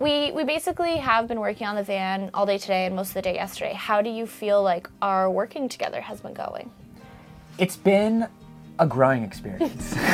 we 0.00 0.32
we 0.32 0.44
basically 0.44 0.96
have 0.96 1.28
been 1.28 1.38
working 1.38 1.66
on 1.66 1.76
the 1.76 1.82
van 1.82 2.30
all 2.32 2.46
day 2.46 2.56
today 2.56 2.86
and 2.86 2.96
most 2.96 3.08
of 3.08 3.14
the 3.14 3.22
day 3.22 3.34
yesterday. 3.34 3.74
How 3.74 4.00
do 4.00 4.08
you 4.08 4.26
feel 4.26 4.62
like 4.62 4.88
our 5.02 5.30
working 5.30 5.68
together 5.68 6.00
has 6.00 6.20
been 6.22 6.32
going? 6.32 6.70
It's 7.58 7.76
been 7.76 8.26
a 8.78 8.86
growing 8.86 9.22
experience. 9.22 9.94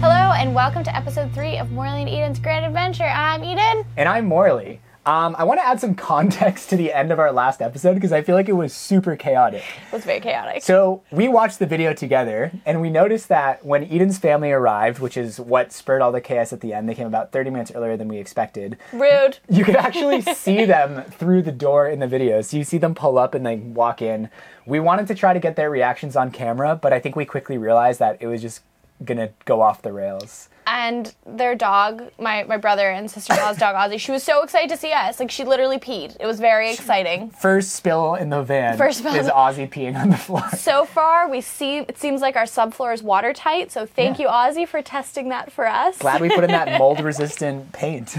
Hello 0.00 0.32
and 0.32 0.54
welcome 0.54 0.82
to 0.84 0.94
episode 0.94 1.32
three 1.32 1.58
of 1.58 1.70
Morley 1.70 2.00
and 2.02 2.08
Eden's 2.08 2.38
Grand 2.40 2.64
Adventure. 2.64 3.04
I'm 3.04 3.44
Eden. 3.44 3.84
and 3.96 4.08
I'm 4.08 4.26
Morley. 4.26 4.80
Um, 5.06 5.36
I 5.38 5.44
want 5.44 5.60
to 5.60 5.64
add 5.66 5.80
some 5.80 5.94
context 5.94 6.68
to 6.70 6.76
the 6.76 6.92
end 6.92 7.12
of 7.12 7.20
our 7.20 7.30
last 7.30 7.62
episode 7.62 7.94
because 7.94 8.10
I 8.10 8.22
feel 8.22 8.34
like 8.34 8.48
it 8.48 8.54
was 8.54 8.72
super 8.72 9.14
chaotic. 9.14 9.62
It 9.86 9.92
was 9.92 10.04
very 10.04 10.18
chaotic. 10.18 10.64
So 10.64 11.04
we 11.12 11.28
watched 11.28 11.60
the 11.60 11.66
video 11.66 11.94
together, 11.94 12.50
and 12.66 12.80
we 12.80 12.90
noticed 12.90 13.28
that 13.28 13.64
when 13.64 13.84
Eden's 13.84 14.18
family 14.18 14.50
arrived, 14.50 14.98
which 14.98 15.16
is 15.16 15.38
what 15.38 15.72
spurred 15.72 16.02
all 16.02 16.10
the 16.10 16.20
chaos 16.20 16.52
at 16.52 16.60
the 16.60 16.74
end, 16.74 16.88
they 16.88 16.94
came 16.94 17.06
about 17.06 17.30
30 17.30 17.50
minutes 17.50 17.70
earlier 17.72 17.96
than 17.96 18.08
we 18.08 18.18
expected. 18.18 18.78
Rude. 18.92 19.38
You 19.48 19.64
could 19.64 19.76
actually 19.76 20.22
see 20.34 20.64
them 20.64 21.04
through 21.04 21.42
the 21.42 21.52
door 21.52 21.86
in 21.86 22.00
the 22.00 22.08
video. 22.08 22.40
So 22.40 22.56
you 22.56 22.64
see 22.64 22.78
them 22.78 22.96
pull 22.96 23.16
up 23.16 23.32
and 23.32 23.46
they 23.46 23.56
walk 23.56 24.02
in. 24.02 24.28
We 24.66 24.80
wanted 24.80 25.06
to 25.06 25.14
try 25.14 25.32
to 25.32 25.38
get 25.38 25.54
their 25.54 25.70
reactions 25.70 26.16
on 26.16 26.32
camera, 26.32 26.74
but 26.74 26.92
I 26.92 26.98
think 26.98 27.14
we 27.14 27.24
quickly 27.24 27.58
realized 27.58 28.00
that 28.00 28.20
it 28.20 28.26
was 28.26 28.42
just 28.42 28.62
gonna 29.04 29.30
go 29.44 29.60
off 29.62 29.82
the 29.82 29.92
rails. 29.92 30.48
And 30.68 31.14
their 31.24 31.54
dog, 31.54 32.10
my, 32.18 32.42
my 32.42 32.56
brother 32.56 32.90
and 32.90 33.08
sister 33.08 33.34
in 33.34 33.38
law's 33.40 33.56
dog 33.56 33.76
Ozzy, 33.76 34.00
she 34.00 34.10
was 34.10 34.24
so 34.24 34.42
excited 34.42 34.68
to 34.70 34.76
see 34.76 34.90
us. 34.90 35.20
Like 35.20 35.30
she 35.30 35.44
literally 35.44 35.78
peed. 35.78 36.16
It 36.18 36.26
was 36.26 36.40
very 36.40 36.72
exciting. 36.72 37.30
First 37.30 37.72
spill 37.76 38.16
in 38.16 38.30
the 38.30 38.42
van 38.42 38.76
First 38.76 38.98
spill. 38.98 39.14
is 39.14 39.28
Ozzy 39.28 39.70
peeing 39.70 39.94
on 39.96 40.10
the 40.10 40.16
floor. 40.16 40.42
So 40.56 40.84
far, 40.84 41.28
we 41.30 41.40
see 41.40 41.78
it 41.78 41.96
seems 41.98 42.20
like 42.20 42.34
our 42.34 42.44
subfloor 42.46 42.92
is 42.92 43.00
watertight. 43.02 43.70
So 43.70 43.86
thank 43.86 44.18
Yeah. 44.18 44.24
you, 44.24 44.28
Ozzy, 44.62 44.66
for 44.66 44.82
testing 44.82 45.28
that 45.28 45.52
for 45.52 45.68
us. 45.68 45.98
Glad 45.98 46.20
we 46.20 46.28
put 46.30 46.42
in 46.42 46.50
that 46.50 46.78
mold 46.80 46.98
resistant 47.00 47.72
paint. 47.72 48.16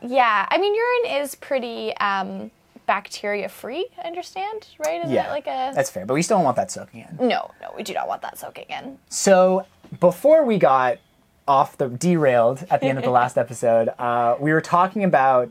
Yeah, 0.00 0.46
I 0.48 0.58
mean 0.58 0.74
urine 0.74 1.22
is 1.22 1.34
pretty 1.34 1.96
um, 1.96 2.50
bacteria 2.86 3.48
free. 3.48 3.86
I 4.02 4.06
understand, 4.06 4.68
right? 4.84 5.00
Isn't 5.00 5.10
yeah, 5.12 5.24
that 5.24 5.30
like 5.30 5.46
a 5.46 5.72
that's 5.74 5.90
fair, 5.90 6.06
but 6.06 6.14
we 6.14 6.22
still 6.22 6.36
don't 6.36 6.44
want 6.44 6.56
that 6.56 6.70
soaking 6.70 7.06
in. 7.18 7.28
no, 7.28 7.50
no? 7.60 7.72
We 7.76 7.82
do 7.82 7.94
not 7.94 8.06
want 8.06 8.22
that 8.22 8.38
soaking 8.38 8.66
in. 8.68 8.98
So 9.08 9.66
before 10.00 10.44
we 10.44 10.58
got 10.58 10.98
off 11.46 11.76
the 11.76 11.88
derailed 11.88 12.64
at 12.70 12.80
the 12.80 12.86
end 12.86 12.98
of 12.98 13.04
the 13.04 13.10
last 13.22 13.36
episode, 13.36 13.90
uh, 13.98 14.36
we 14.40 14.52
were 14.52 14.60
talking 14.60 15.04
about 15.04 15.50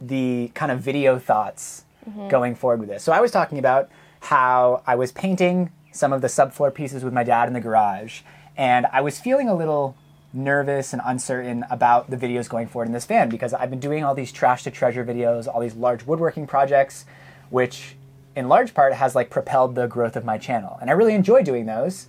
the 0.00 0.50
kind 0.54 0.70
of 0.70 0.80
video 0.80 1.18
thoughts 1.18 1.84
going 2.28 2.54
forward 2.54 2.80
with 2.80 2.88
this. 2.88 3.02
So 3.02 3.12
I 3.12 3.20
was 3.20 3.30
talking 3.32 3.58
about 3.58 3.90
how 4.20 4.82
I 4.86 4.94
was 4.94 5.10
painting 5.10 5.72
some 5.90 6.12
of 6.12 6.20
the 6.20 6.28
subfloor 6.28 6.72
pieces 6.72 7.02
with 7.02 7.12
my 7.12 7.24
dad 7.24 7.48
in 7.48 7.54
the 7.54 7.60
garage, 7.60 8.20
and 8.56 8.86
I 8.92 9.00
was 9.00 9.18
feeling 9.18 9.48
a 9.48 9.54
little 9.54 9.96
nervous 10.32 10.92
and 10.92 11.00
uncertain 11.04 11.64
about 11.70 12.10
the 12.10 12.16
videos 12.16 12.48
going 12.48 12.68
forward 12.68 12.86
in 12.86 12.92
this 12.92 13.06
van 13.06 13.28
because 13.28 13.54
I've 13.54 13.70
been 13.70 13.80
doing 13.80 14.04
all 14.04 14.14
these 14.14 14.32
trash 14.32 14.62
to 14.64 14.70
treasure 14.70 15.04
videos, 15.04 15.48
all 15.48 15.60
these 15.60 15.74
large 15.74 16.04
woodworking 16.04 16.46
projects, 16.46 17.06
which 17.50 17.96
in 18.34 18.48
large 18.48 18.74
part 18.74 18.92
has 18.92 19.14
like 19.14 19.30
propelled 19.30 19.74
the 19.74 19.86
growth 19.86 20.14
of 20.14 20.24
my 20.24 20.36
channel. 20.36 20.78
And 20.80 20.90
I 20.90 20.92
really 20.92 21.14
enjoy 21.14 21.42
doing 21.42 21.66
those. 21.66 22.06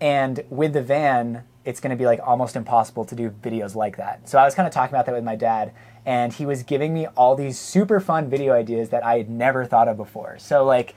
And 0.00 0.44
with 0.50 0.72
the 0.72 0.82
van, 0.82 1.44
it's 1.64 1.80
going 1.80 1.90
to 1.90 1.96
be 1.96 2.06
like 2.06 2.20
almost 2.22 2.54
impossible 2.56 3.04
to 3.06 3.14
do 3.14 3.30
videos 3.30 3.74
like 3.74 3.96
that. 3.96 4.28
So 4.28 4.38
I 4.38 4.44
was 4.44 4.54
kind 4.54 4.66
of 4.66 4.72
talking 4.72 4.94
about 4.94 5.06
that 5.06 5.14
with 5.14 5.24
my 5.24 5.36
dad, 5.36 5.72
and 6.04 6.32
he 6.32 6.46
was 6.46 6.62
giving 6.62 6.94
me 6.94 7.06
all 7.08 7.34
these 7.34 7.58
super 7.58 7.98
fun 7.98 8.30
video 8.30 8.52
ideas 8.52 8.90
that 8.90 9.04
I 9.04 9.18
had 9.18 9.28
never 9.28 9.64
thought 9.64 9.88
of 9.88 9.96
before. 9.96 10.38
So 10.38 10.64
like 10.64 10.94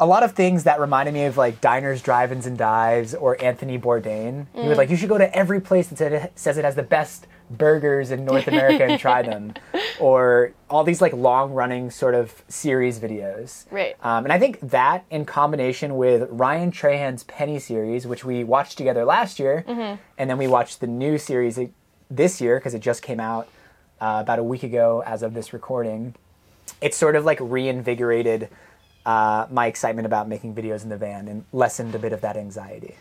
a 0.00 0.06
lot 0.06 0.22
of 0.22 0.32
things 0.32 0.64
that 0.64 0.80
reminded 0.80 1.12
me 1.12 1.24
of 1.26 1.36
like 1.36 1.60
diners, 1.60 2.00
drive-ins, 2.00 2.46
and 2.46 2.56
dives, 2.56 3.14
or 3.14 3.40
Anthony 3.42 3.78
Bourdain. 3.78 4.46
He 4.54 4.66
was 4.66 4.78
like, 4.78 4.88
you 4.88 4.96
should 4.96 5.10
go 5.10 5.18
to 5.18 5.36
every 5.36 5.60
place 5.60 5.88
that 5.88 5.98
said 5.98 6.32
says 6.34 6.56
it 6.56 6.64
has 6.64 6.74
the 6.74 6.82
best 6.82 7.26
burgers 7.50 8.10
in 8.10 8.24
North 8.24 8.46
America 8.48 8.84
and 8.84 8.98
try 8.98 9.22
them, 9.22 9.52
or 10.00 10.52
all 10.70 10.84
these 10.84 11.00
like 11.02 11.12
long-running 11.12 11.90
sort 11.90 12.14
of 12.14 12.42
series 12.48 12.98
videos. 12.98 13.66
Right. 13.70 13.94
Um, 14.02 14.24
and 14.24 14.32
I 14.32 14.38
think 14.38 14.60
that 14.70 15.04
in 15.10 15.24
combination 15.24 15.96
with 15.96 16.28
Ryan 16.30 16.70
Trahan's 16.70 17.24
Penny 17.24 17.58
series, 17.58 18.06
which 18.06 18.24
we 18.24 18.42
watched 18.42 18.78
together 18.78 19.04
last 19.04 19.38
year, 19.38 19.64
and 20.16 20.30
then 20.30 20.38
we 20.38 20.46
watched 20.46 20.80
the 20.80 20.86
new 20.86 21.18
series 21.18 21.58
this 22.10 22.40
year 22.40 22.58
because 22.58 22.72
it 22.72 22.80
just 22.80 23.02
came 23.02 23.20
out 23.20 23.48
uh, 24.00 24.18
about 24.20 24.38
a 24.38 24.44
week 24.44 24.62
ago 24.62 25.02
as 25.04 25.22
of 25.22 25.34
this 25.34 25.52
recording. 25.52 26.14
It's 26.80 26.96
sort 26.96 27.16
of 27.16 27.24
like 27.24 27.38
reinvigorated 27.40 28.48
uh, 29.06 29.46
my 29.50 29.66
excitement 29.66 30.06
about 30.06 30.28
making 30.28 30.54
videos 30.54 30.82
in 30.82 30.88
the 30.88 30.96
van 30.96 31.28
and 31.28 31.44
lessened 31.52 31.94
a 31.94 31.98
bit 31.98 32.12
of 32.12 32.20
that 32.20 32.36
anxiety. 32.36 32.96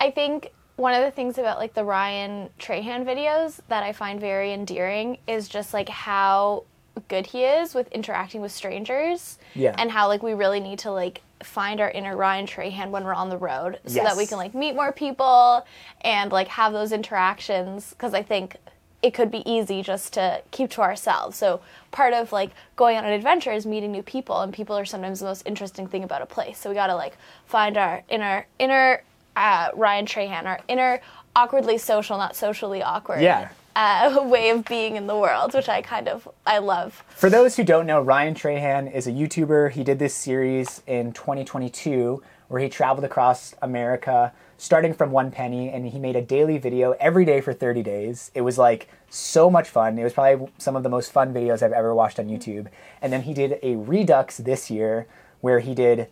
I 0.00 0.10
think 0.10 0.52
one 0.76 0.94
of 0.94 1.02
the 1.02 1.10
things 1.10 1.38
about 1.38 1.58
like 1.58 1.74
the 1.74 1.84
Ryan 1.84 2.50
Trahan 2.58 3.04
videos 3.04 3.60
that 3.68 3.82
I 3.82 3.92
find 3.92 4.20
very 4.20 4.52
endearing 4.52 5.18
is 5.26 5.48
just 5.48 5.72
like 5.72 5.88
how 5.88 6.64
good 7.08 7.26
he 7.26 7.44
is 7.44 7.74
with 7.74 7.90
interacting 7.92 8.40
with 8.40 8.52
strangers. 8.52 9.38
Yeah. 9.54 9.74
And 9.78 9.90
how 9.90 10.08
like 10.08 10.22
we 10.22 10.34
really 10.34 10.60
need 10.60 10.80
to 10.80 10.90
like 10.90 11.22
find 11.42 11.80
our 11.80 11.90
inner 11.90 12.16
Ryan 12.16 12.46
Trahan 12.46 12.90
when 12.90 13.04
we're 13.04 13.14
on 13.14 13.28
the 13.28 13.36
road 13.36 13.78
so 13.86 14.02
that 14.02 14.16
we 14.16 14.26
can 14.26 14.38
like 14.38 14.54
meet 14.54 14.74
more 14.74 14.92
people 14.92 15.64
and 16.00 16.32
like 16.32 16.48
have 16.48 16.72
those 16.72 16.92
interactions 16.92 17.90
because 17.90 18.14
I 18.14 18.22
think 18.22 18.56
it 19.04 19.12
could 19.12 19.30
be 19.30 19.48
easy 19.48 19.82
just 19.82 20.14
to 20.14 20.40
keep 20.50 20.70
to 20.70 20.80
ourselves. 20.80 21.36
So 21.36 21.60
part 21.90 22.14
of 22.14 22.32
like 22.32 22.50
going 22.74 22.96
on 22.96 23.04
an 23.04 23.12
adventure 23.12 23.52
is 23.52 23.66
meeting 23.66 23.92
new 23.92 24.02
people 24.02 24.40
and 24.40 24.50
people 24.50 24.78
are 24.78 24.86
sometimes 24.86 25.20
the 25.20 25.26
most 25.26 25.42
interesting 25.44 25.86
thing 25.86 26.04
about 26.04 26.22
a 26.22 26.26
place. 26.26 26.56
So 26.56 26.70
we 26.70 26.74
got 26.74 26.86
to 26.86 26.96
like 26.96 27.18
find 27.44 27.76
our 27.76 28.02
inner 28.08 28.46
inner 28.58 29.02
uh, 29.36 29.68
Ryan 29.74 30.06
Trahan, 30.06 30.46
our 30.46 30.58
inner 30.68 31.02
awkwardly 31.36 31.76
social, 31.76 32.16
not 32.16 32.34
socially 32.34 32.82
awkward. 32.82 33.20
Yeah. 33.20 33.50
Uh, 33.76 34.20
way 34.26 34.48
of 34.48 34.64
being 34.64 34.96
in 34.96 35.06
the 35.06 35.16
world, 35.16 35.52
which 35.52 35.68
I 35.68 35.82
kind 35.82 36.08
of 36.08 36.26
I 36.46 36.56
love. 36.56 37.04
For 37.10 37.28
those 37.28 37.56
who 37.56 37.62
don't 37.62 37.86
know, 37.86 38.00
Ryan 38.00 38.34
Trahan 38.34 38.90
is 38.90 39.06
a 39.06 39.12
YouTuber. 39.12 39.72
He 39.72 39.84
did 39.84 39.98
this 39.98 40.14
series 40.14 40.80
in 40.86 41.12
2022 41.12 42.22
where 42.48 42.62
he 42.62 42.70
traveled 42.70 43.04
across 43.04 43.54
America 43.60 44.32
starting 44.64 44.94
from 44.94 45.10
one 45.10 45.30
penny 45.30 45.68
and 45.68 45.86
he 45.86 45.98
made 45.98 46.16
a 46.16 46.22
daily 46.22 46.56
video 46.56 46.92
every 46.98 47.26
day 47.26 47.38
for 47.38 47.52
30 47.52 47.82
days. 47.82 48.30
It 48.34 48.40
was 48.40 48.56
like 48.56 48.88
so 49.10 49.50
much 49.50 49.68
fun. 49.68 49.98
It 49.98 50.04
was 50.04 50.14
probably 50.14 50.48
some 50.56 50.74
of 50.74 50.82
the 50.82 50.88
most 50.88 51.12
fun 51.12 51.34
videos 51.34 51.62
I've 51.62 51.72
ever 51.72 51.94
watched 51.94 52.18
on 52.18 52.28
YouTube. 52.28 52.68
And 53.02 53.12
then 53.12 53.22
he 53.22 53.34
did 53.34 53.58
a 53.62 53.76
redux 53.76 54.38
this 54.38 54.70
year 54.70 55.06
where 55.42 55.58
he 55.60 55.74
did 55.74 56.08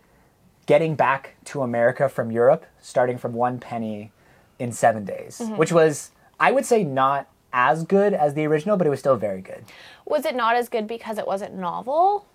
getting 0.67 0.93
back 0.93 1.35
to 1.45 1.63
America 1.63 2.07
from 2.07 2.31
Europe 2.31 2.67
starting 2.79 3.17
from 3.17 3.33
one 3.33 3.59
penny 3.59 4.11
in 4.59 4.71
seven 4.71 5.03
days, 5.03 5.39
mm-hmm. 5.41 5.57
which 5.57 5.71
was, 5.71 6.11
I 6.39 6.51
would 6.51 6.67
say, 6.67 6.83
not 6.83 7.27
as 7.53 7.83
good 7.83 8.13
as 8.13 8.35
the 8.35 8.45
original, 8.45 8.77
but 8.77 8.85
it 8.85 8.91
was 8.91 8.99
still 8.99 9.17
very 9.17 9.41
good. 9.41 9.65
Was 10.05 10.25
it 10.25 10.35
not 10.35 10.55
as 10.55 10.69
good 10.69 10.85
because 10.85 11.17
it 11.17 11.25
wasn't 11.25 11.55
novel? 11.55 12.27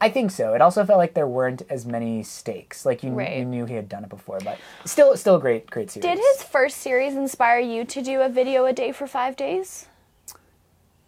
I 0.00 0.08
think 0.10 0.30
so. 0.30 0.54
It 0.54 0.60
also 0.62 0.84
felt 0.84 0.98
like 0.98 1.14
there 1.14 1.26
weren't 1.26 1.62
as 1.68 1.84
many 1.84 2.22
stakes. 2.22 2.86
Like 2.86 3.02
you, 3.02 3.10
Right. 3.10 3.38
you 3.38 3.44
knew 3.44 3.64
he 3.66 3.74
had 3.74 3.88
done 3.88 4.04
it 4.04 4.10
before, 4.10 4.38
but 4.44 4.56
still, 4.84 5.16
still 5.16 5.36
a 5.36 5.40
great, 5.40 5.68
great 5.68 5.90
series. 5.90 6.04
Did 6.04 6.18
his 6.18 6.42
first 6.44 6.76
series 6.78 7.14
inspire 7.16 7.58
you 7.58 7.84
to 7.84 8.00
do 8.02 8.20
a 8.20 8.28
video 8.28 8.64
a 8.66 8.72
day 8.72 8.92
for 8.92 9.06
five 9.08 9.34
days? 9.36 9.86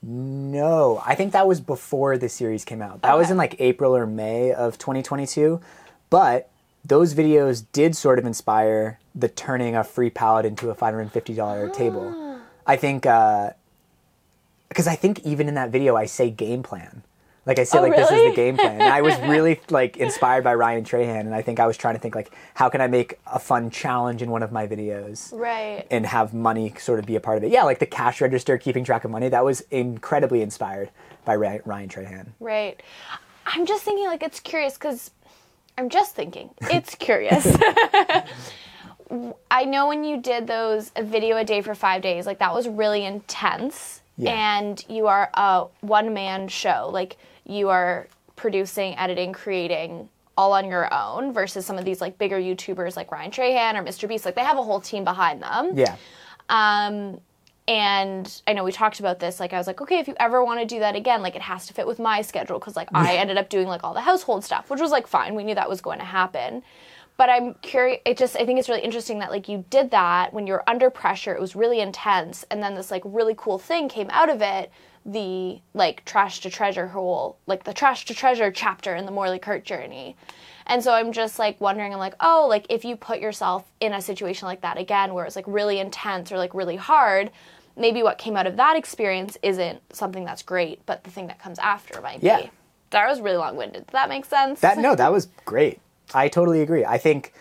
No, 0.03 1.03
I 1.05 1.15
think 1.15 1.33
that 1.33 1.47
was 1.47 1.61
before 1.61 2.17
the 2.17 2.29
series 2.29 2.65
came 2.65 2.81
out. 2.83 3.03
That 3.03 3.17
was 3.19 3.31
in 3.31 3.37
like 3.37 3.55
April 3.61 3.95
or 3.95 4.07
May 4.07 4.53
of 4.53 4.79
2022. 4.79 5.61
But 6.09 6.49
those 6.85 7.15
videos 7.15 7.65
did 7.73 7.95
sort 7.95 8.19
of 8.19 8.25
inspire 8.25 8.99
the 9.15 9.29
turning 9.29 9.77
a 9.77 9.85
free 9.85 10.11
pallet 10.11 10.47
into 10.47 10.71
a 10.71 10.75
$550 10.75 11.69
Ah. 11.69 11.73
table. 11.73 12.39
I 12.67 12.77
think, 12.77 13.03
because 13.03 14.87
I 14.87 14.95
think 14.97 15.21
even 15.21 15.49
in 15.49 15.55
that 15.55 15.71
video, 15.71 15.97
I 15.97 16.07
say 16.07 16.31
game 16.31 16.63
plan. 16.63 17.03
Like 17.51 17.59
I 17.59 17.65
say, 17.65 17.79
Oh, 17.79 17.83
like 17.83 17.97
this 17.97 18.09
is 18.09 18.31
the 18.31 18.37
game 18.37 18.57
plan. 18.57 18.81
And 18.81 18.85
I 18.85 19.03
was 19.03 19.19
really 19.23 19.61
like 19.71 19.97
inspired 19.97 20.45
by 20.45 20.55
Ryan 20.55 20.85
Trahan, 20.85 21.23
and 21.23 21.35
I 21.35 21.43
think 21.43 21.59
I 21.59 21.67
was 21.67 21.77
trying 21.77 21.97
to 21.97 22.01
think 22.01 22.15
like, 22.15 22.31
how 22.55 22.69
can 22.69 22.81
I 22.81 22.87
make 22.87 23.19
a 23.27 23.41
fun 23.41 23.71
challenge 23.71 24.23
in 24.23 24.31
one 24.31 24.45
of 24.45 24.53
my 24.53 24.69
videos? 24.69 25.37
Right. 25.37 25.85
and 25.91 26.07
have 26.07 26.33
money 26.33 26.73
sort 26.79 27.01
of 27.01 27.07
be 27.07 27.17
a 27.17 27.21
part 27.21 27.39
of 27.39 27.43
it. 27.43 27.51
Yeah, 27.51 27.65
like 27.65 27.81
the 27.81 27.87
cash 27.87 28.21
register, 28.21 28.57
keeping 28.57 28.85
track 28.85 29.05
of 29.05 29.11
money. 29.11 29.29
That 29.29 29.45
was 29.45 29.63
incredibly 29.73 30.43
inspired 30.43 30.91
by 31.25 31.35
Ryan 31.35 31.89
Trahan. 31.89 32.29
Right. 32.39 32.81
I'm 33.47 33.67
just 33.67 33.83
thinking, 33.83 34.07
like, 34.07 34.23
it's 34.23 34.39
curious 34.39 34.75
because 34.75 35.11
I'm 35.77 35.89
just 35.89 36.15
thinking, 36.15 36.51
it's 36.61 36.95
curious. 36.95 37.45
I 39.51 39.65
know 39.65 39.89
when 39.89 40.05
you 40.05 40.21
did 40.21 40.47
those 40.47 40.93
a 40.95 41.03
video 41.03 41.37
a 41.37 41.45
day 41.45 41.63
for 41.63 41.75
five 41.75 42.01
days, 42.01 42.27
like, 42.27 42.39
that 42.39 42.55
was 42.55 42.69
really 42.69 43.05
intense. 43.05 44.03
Yeah. 44.17 44.59
And 44.59 44.85
you 44.89 45.09
are 45.09 45.31
a 45.35 45.65
one 45.81 46.15
man 46.15 46.47
show. 46.47 46.91
Like, 46.93 47.17
you 47.51 47.69
are 47.69 48.09
producing, 48.37 48.97
editing, 48.97 49.33
creating 49.33 50.09
all 50.37 50.53
on 50.55 50.67
your 50.69 50.93
own 50.95 51.33
versus 51.33 51.67
some 51.67 51.77
of 51.77 51.85
these, 51.85 52.01
like, 52.01 52.17
bigger 52.17 52.39
YouTubers 52.39 52.97
like 52.97 53.11
Ryan 53.13 53.31
Trahan 53.31 53.75
or 53.75 53.83
Mr. 53.85 54.09
Beast. 54.09 54.25
Like, 54.25 54.35
they 54.37 54.45
have 54.45 54.57
a 54.57 54.63
whole 54.63 54.81
team 54.81 55.05
behind 55.05 55.43
them. 55.43 55.77
Yeah, 55.77 55.97
Um, 56.49 57.21
and 57.69 58.43
I 58.47 58.53
know 58.55 58.65
we 58.65 58.73
talked 58.73 58.99
about 59.01 59.21
this. 59.21 59.39
Like, 59.39 59.53
I 59.53 59.59
was 59.59 59.67
like, 59.67 59.81
okay, 59.81 59.99
if 59.99 60.09
you 60.09 60.15
ever 60.19 60.45
want 60.45 60.61
to 60.61 60.67
do 60.67 60.81
that 60.81 60.97
again, 60.97 61.23
like, 61.23 61.37
it 61.37 61.43
has 61.43 61.67
to 61.67 61.75
fit 61.75 61.87
with 61.87 61.99
my 61.99 62.23
schedule 62.23 62.59
because, 62.59 62.75
like, 62.75 62.89
I 62.95 63.17
ended 63.23 63.37
up 63.37 63.49
doing 63.49 63.69
like 63.69 63.85
all 63.85 63.95
the 63.95 64.01
household 64.01 64.45
stuff, 64.45 64.71
which 64.71 64.81
was 64.81 64.91
like 64.91 65.07
fine. 65.07 65.35
We 65.35 65.45
knew 65.45 65.55
that 65.55 65.69
was 65.69 65.81
going 65.81 65.99
to 65.99 66.05
happen. 66.05 66.63
but 67.17 67.29
I'm 67.29 67.55
curious. 67.61 68.01
It 68.07 68.17
just 68.17 68.35
I 68.37 68.47
think 68.47 68.59
it's 68.59 68.69
really 68.69 68.81
interesting 68.83 69.19
that 69.19 69.31
like 69.31 69.47
you 69.49 69.65
did 69.69 69.91
that 69.91 70.33
when 70.33 70.47
you 70.47 70.55
were 70.55 70.69
under 70.69 70.89
pressure. 70.89 71.35
It 71.35 71.41
was 71.41 71.55
really 71.55 71.81
intense, 71.81 72.47
and 72.51 72.63
then 72.63 72.75
this 72.75 72.91
like 72.91 73.03
really 73.05 73.35
cool 73.37 73.59
thing 73.59 73.89
came 73.91 74.09
out 74.11 74.31
of 74.31 74.41
it. 74.41 74.73
The 75.07 75.61
like 75.75 76.05
trash 76.05 76.41
to 76.41 76.51
treasure 76.51 76.89
whole 76.89 77.39
like 77.47 77.65
the 77.65 77.73
trash 77.73 78.05
to 78.07 78.15
treasure 78.15 78.51
chapter 78.51 78.95
in 78.95 79.07
the 79.07 79.13
Morley 79.13 79.39
Kurt 79.39 79.65
journey. 79.65 80.17
And 80.67 80.85
so 80.85 80.93
I'm 80.93 81.11
just 81.13 81.39
like 81.39 81.61
wondering, 81.61 81.93
I'm 81.93 81.99
like, 81.99 82.15
oh, 82.21 82.47
like 82.49 82.67
if 82.69 82.85
you 82.85 82.95
put 82.97 83.19
yourself 83.19 83.65
in 83.81 83.93
a 83.93 84.01
situation 84.01 84.47
like 84.47 84.61
that 84.61 84.79
again, 84.79 85.15
where 85.15 85.25
it's 85.25 85.37
like 85.37 85.47
really 85.49 85.79
intense 85.81 86.31
or 86.31 86.37
like 86.39 86.55
really 86.55 86.77
hard, 86.77 87.31
maybe 87.77 88.03
what 88.03 88.19
came 88.19 88.37
out 88.37 88.47
of 88.47 88.57
that 88.57 88.77
experience 88.77 89.37
isn't 89.43 89.81
something 89.93 90.25
that's 90.25 90.43
great, 90.43 90.85
but 90.87 91.03
the 91.05 91.11
thing 91.11 91.27
that 91.29 91.39
comes 91.41 91.59
after 91.59 92.01
might 92.01 92.23
Yeah. 92.23 92.43
be. 92.43 92.51
That 92.91 93.09
was 93.09 93.21
really 93.21 93.37
long 93.39 93.57
winded. 93.57 93.87
Does 93.87 93.93
that 93.93 94.09
make 94.09 94.25
sense? 94.27 94.61
That 94.61 94.79
no, 94.79 94.95
that 94.95 95.11
was 95.13 95.29
great. 95.45 95.81
I 96.13 96.29
totally 96.29 96.61
agree. 96.61 96.85
I 96.85 96.99
think 96.99 97.33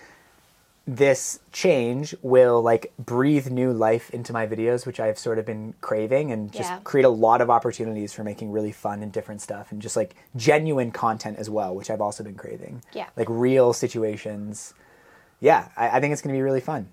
this 0.96 1.40
change 1.52 2.16
will 2.24 2.62
like 2.64 2.92
breathe 2.98 3.48
new 3.52 3.72
life 3.72 4.10
into 4.10 4.34
my 4.34 4.48
videos, 4.48 4.86
which 4.88 5.00
I've 5.00 5.20
sort 5.20 5.38
of 5.38 5.46
been 5.46 5.76
craving, 5.82 6.32
and 6.32 6.52
just 6.52 6.70
Yeah. 6.70 6.80
create 6.84 7.06
a 7.06 7.10
lot 7.10 7.42
of 7.42 7.50
opportunities 7.50 8.12
for 8.12 8.24
making 8.24 8.52
really 8.52 8.72
fun 8.72 9.04
and 9.04 9.12
different 9.12 9.42
stuff, 9.42 9.72
and 9.72 9.82
just 9.82 9.96
like 9.96 10.16
genuine 10.36 10.92
content 10.92 11.38
as 11.38 11.50
well, 11.50 11.76
which 11.76 11.92
I've 11.92 12.02
also 12.02 12.24
been 12.24 12.36
craving. 12.36 12.82
Yeah. 12.94 13.08
like 13.16 13.28
real 13.30 13.72
situations. 13.74 14.74
Yeah, 15.40 15.68
I, 15.78 15.98
I 15.98 16.00
think 16.00 16.12
it's 16.12 16.22
going 16.22 16.34
to 16.34 16.38
be 16.38 16.42
really 16.42 16.60
fun. 16.62 16.90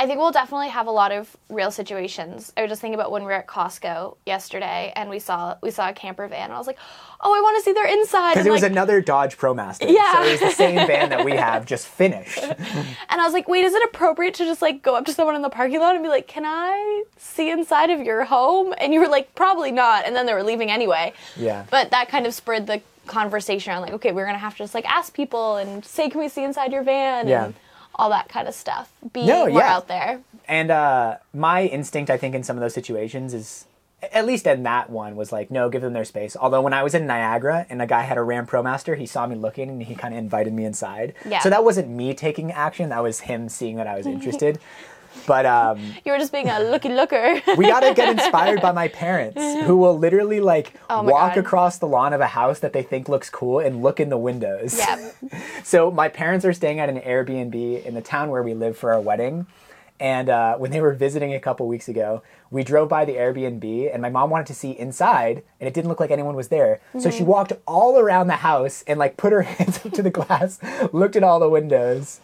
I 0.00 0.06
think 0.06 0.20
we'll 0.20 0.30
definitely 0.30 0.68
have 0.68 0.86
a 0.86 0.92
lot 0.92 1.10
of 1.10 1.36
real 1.48 1.72
situations. 1.72 2.52
I 2.56 2.62
was 2.62 2.70
just 2.70 2.80
thinking 2.80 2.94
about 2.94 3.10
when 3.10 3.22
we 3.22 3.26
were 3.26 3.32
at 3.32 3.48
Costco 3.48 4.16
yesterday 4.24 4.92
and 4.94 5.10
we 5.10 5.18
saw 5.18 5.56
we 5.60 5.72
saw 5.72 5.88
a 5.88 5.92
camper 5.92 6.28
van 6.28 6.44
and 6.44 6.52
I 6.52 6.58
was 6.58 6.68
like, 6.68 6.78
oh, 7.20 7.34
I 7.36 7.40
want 7.40 7.56
to 7.58 7.64
see 7.64 7.72
their 7.72 7.86
inside. 7.86 8.34
Because 8.34 8.46
it 8.46 8.52
was 8.52 8.62
another 8.62 9.00
Dodge 9.00 9.36
ProMaster. 9.36 9.90
Yeah. 9.92 10.12
So 10.12 10.22
it 10.22 10.30
was 10.30 10.40
the 10.40 10.50
same 10.52 10.86
van 10.86 11.10
that 11.10 11.24
we 11.24 11.32
have, 11.32 11.66
just 11.66 11.86
finished. 12.02 12.38
and 12.38 12.56
I 13.10 13.24
was 13.24 13.32
like, 13.32 13.48
wait, 13.48 13.64
is 13.64 13.74
it 13.74 13.82
appropriate 13.82 14.34
to 14.34 14.44
just 14.44 14.62
like 14.62 14.82
go 14.82 14.94
up 14.94 15.04
to 15.06 15.12
someone 15.12 15.34
in 15.34 15.42
the 15.42 15.50
parking 15.50 15.80
lot 15.80 15.96
and 15.96 16.04
be 16.04 16.08
like, 16.08 16.28
can 16.28 16.44
I 16.46 17.02
see 17.16 17.50
inside 17.50 17.90
of 17.90 18.00
your 18.00 18.24
home? 18.24 18.72
And 18.78 18.94
you 18.94 19.00
were 19.00 19.08
like, 19.08 19.34
probably 19.34 19.72
not. 19.72 20.04
And 20.06 20.14
then 20.14 20.26
they 20.26 20.34
were 20.34 20.44
leaving 20.44 20.70
anyway. 20.70 21.12
Yeah. 21.36 21.66
But 21.70 21.90
that 21.90 22.08
kind 22.08 22.24
of 22.24 22.34
spurred 22.34 22.68
the 22.68 22.80
conversation 23.08 23.72
around 23.72 23.82
like, 23.82 23.94
okay, 23.94 24.12
we're 24.12 24.26
gonna 24.26 24.38
have 24.38 24.52
to 24.52 24.58
just 24.58 24.74
like 24.74 24.84
ask 24.84 25.12
people 25.12 25.56
and 25.56 25.84
say, 25.84 26.08
can 26.08 26.20
we 26.20 26.28
see 26.28 26.44
inside 26.44 26.72
your 26.72 26.84
van? 26.84 27.26
Yeah. 27.26 27.46
And 27.46 27.54
all 27.98 28.10
that 28.10 28.28
kind 28.28 28.46
of 28.48 28.54
stuff. 28.54 28.92
Be 29.12 29.26
No, 29.26 29.46
more 29.46 29.60
yeah. 29.60 29.74
out 29.74 29.88
there. 29.88 30.20
And 30.46 30.70
uh, 30.70 31.16
my 31.34 31.64
instinct, 31.64 32.10
I 32.10 32.16
think, 32.16 32.34
in 32.34 32.42
some 32.42 32.56
of 32.56 32.60
those 32.60 32.72
situations 32.74 33.34
is, 33.34 33.66
at 34.12 34.24
least 34.24 34.46
in 34.46 34.62
that 34.62 34.88
one, 34.88 35.16
was 35.16 35.32
like, 35.32 35.50
no, 35.50 35.68
give 35.68 35.82
them 35.82 35.92
their 35.92 36.04
space. 36.04 36.36
Although 36.36 36.62
when 36.62 36.72
I 36.72 36.82
was 36.82 36.94
in 36.94 37.06
Niagara 37.06 37.66
and 37.68 37.82
a 37.82 37.86
guy 37.86 38.02
had 38.02 38.16
a 38.16 38.22
Ram 38.22 38.46
ProMaster, 38.46 38.96
he 38.96 39.06
saw 39.06 39.26
me 39.26 39.34
looking 39.34 39.68
and 39.68 39.82
he 39.82 39.94
kind 39.94 40.14
of 40.14 40.18
invited 40.18 40.52
me 40.52 40.64
inside. 40.64 41.14
Yeah. 41.28 41.40
So 41.40 41.50
that 41.50 41.64
wasn't 41.64 41.88
me 41.90 42.14
taking 42.14 42.52
action; 42.52 42.88
that 42.90 43.02
was 43.02 43.20
him 43.20 43.48
seeing 43.48 43.76
that 43.76 43.86
I 43.86 43.96
was 43.96 44.06
interested. 44.06 44.58
but 45.26 45.46
um, 45.46 45.78
You 46.04 46.12
were 46.12 46.18
just 46.18 46.32
being 46.32 46.48
a 46.48 46.60
looky 46.60 46.88
looker. 46.90 47.40
we 47.56 47.66
gotta 47.66 47.94
get 47.94 48.08
inspired 48.08 48.60
by 48.60 48.72
my 48.72 48.88
parents, 48.88 49.36
who 49.66 49.76
will 49.76 49.98
literally 49.98 50.40
like 50.40 50.72
Oh 50.90 51.02
walk 51.02 51.34
God. 51.34 51.44
across 51.44 51.78
the 51.78 51.86
lawn 51.88 52.12
of 52.12 52.20
a 52.20 52.26
house 52.28 52.60
that 52.60 52.72
they 52.72 52.82
think 52.82 53.08
looks 53.08 53.30
cool 53.30 53.58
and 53.58 53.82
look 53.82 54.00
in 54.00 54.08
the 54.08 54.18
windows. 54.18 54.76
yeah. 54.78 55.10
So 55.64 55.90
my 55.90 56.08
parents 56.08 56.44
are 56.44 56.52
staying 56.52 56.80
at 56.80 56.88
an 56.88 57.00
Airbnb 57.00 57.84
in 57.84 57.94
the 57.94 58.00
town 58.00 58.30
where 58.30 58.42
we 58.42 58.54
live 58.54 58.76
for 58.76 58.92
our 58.94 59.00
wedding. 59.00 59.46
And 60.00 60.28
uh, 60.30 60.56
when 60.56 60.70
they 60.70 60.80
were 60.80 60.92
visiting 60.94 61.34
a 61.34 61.40
couple 61.40 61.66
weeks 61.66 61.88
ago, 61.88 62.22
we 62.52 62.62
drove 62.62 62.88
by 62.88 63.04
the 63.04 63.14
Airbnb, 63.14 63.92
and 63.92 64.00
my 64.00 64.08
mom 64.08 64.30
wanted 64.30 64.46
to 64.46 64.54
see 64.54 64.70
inside, 64.70 65.42
and 65.60 65.66
it 65.66 65.74
didn't 65.74 65.88
look 65.88 65.98
like 65.98 66.12
anyone 66.12 66.36
was 66.36 66.48
there. 66.48 66.80
So 67.00 67.10
she 67.10 67.24
walked 67.24 67.52
all 67.66 67.98
around 67.98 68.28
the 68.28 68.36
house 68.36 68.84
and 68.86 68.98
like 69.00 69.16
put 69.16 69.32
her 69.32 69.42
hands 69.56 69.84
up 69.84 69.92
to 69.94 70.02
the 70.02 70.10
glass, 70.10 70.60
looked 70.92 71.16
at 71.16 71.24
all 71.24 71.40
the 71.40 71.48
windows. 71.50 72.20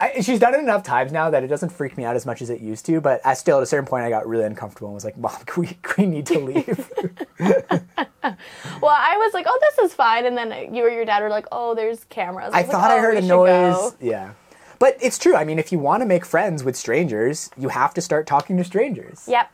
I, 0.00 0.20
she's 0.20 0.38
done 0.38 0.54
it 0.54 0.60
enough 0.60 0.84
times 0.84 1.10
now 1.10 1.28
that 1.30 1.42
it 1.42 1.48
doesn't 1.48 1.70
freak 1.70 1.96
me 1.96 2.04
out 2.04 2.14
as 2.14 2.24
much 2.24 2.40
as 2.40 2.50
it 2.50 2.60
used 2.60 2.86
to. 2.86 3.00
But 3.00 3.20
I 3.26 3.34
still, 3.34 3.56
at 3.56 3.62
a 3.64 3.66
certain 3.66 3.86
point, 3.86 4.04
I 4.04 4.10
got 4.10 4.28
really 4.28 4.44
uncomfortable 4.44 4.88
and 4.88 4.94
was 4.94 5.04
like, 5.04 5.18
"Mom, 5.18 5.32
we, 5.56 5.76
we 5.96 6.06
need 6.06 6.26
to 6.26 6.38
leave." 6.38 6.90
Well, 8.82 8.94
I 8.94 9.16
was 9.16 9.32
like, 9.34 9.46
oh, 9.48 9.58
this 9.60 9.90
is 9.90 9.94
fine. 9.94 10.26
And 10.26 10.36
then 10.36 10.74
you 10.74 10.84
or 10.84 10.88
your 10.90 11.04
dad 11.04 11.22
were 11.22 11.28
like, 11.30 11.46
oh, 11.50 11.74
there's 11.74 12.04
cameras. 12.04 12.50
I 12.52 12.58
like, 12.58 12.70
thought 12.70 12.90
I 12.90 12.98
"Oh, 12.98 13.00
heard 13.00 13.16
a 13.16 13.22
noise. 13.22 13.74
go." 13.74 13.94
Yeah. 14.00 14.32
But 14.78 14.96
it's 15.00 15.18
true. 15.18 15.34
I 15.34 15.44
mean, 15.44 15.58
if 15.58 15.72
you 15.72 15.78
want 15.78 16.02
to 16.02 16.06
make 16.06 16.24
friends 16.24 16.62
with 16.62 16.76
strangers, 16.76 17.50
you 17.56 17.68
have 17.68 17.94
to 17.94 18.00
start 18.00 18.26
talking 18.26 18.56
to 18.58 18.64
strangers. 18.64 19.24
Yep. 19.26 19.50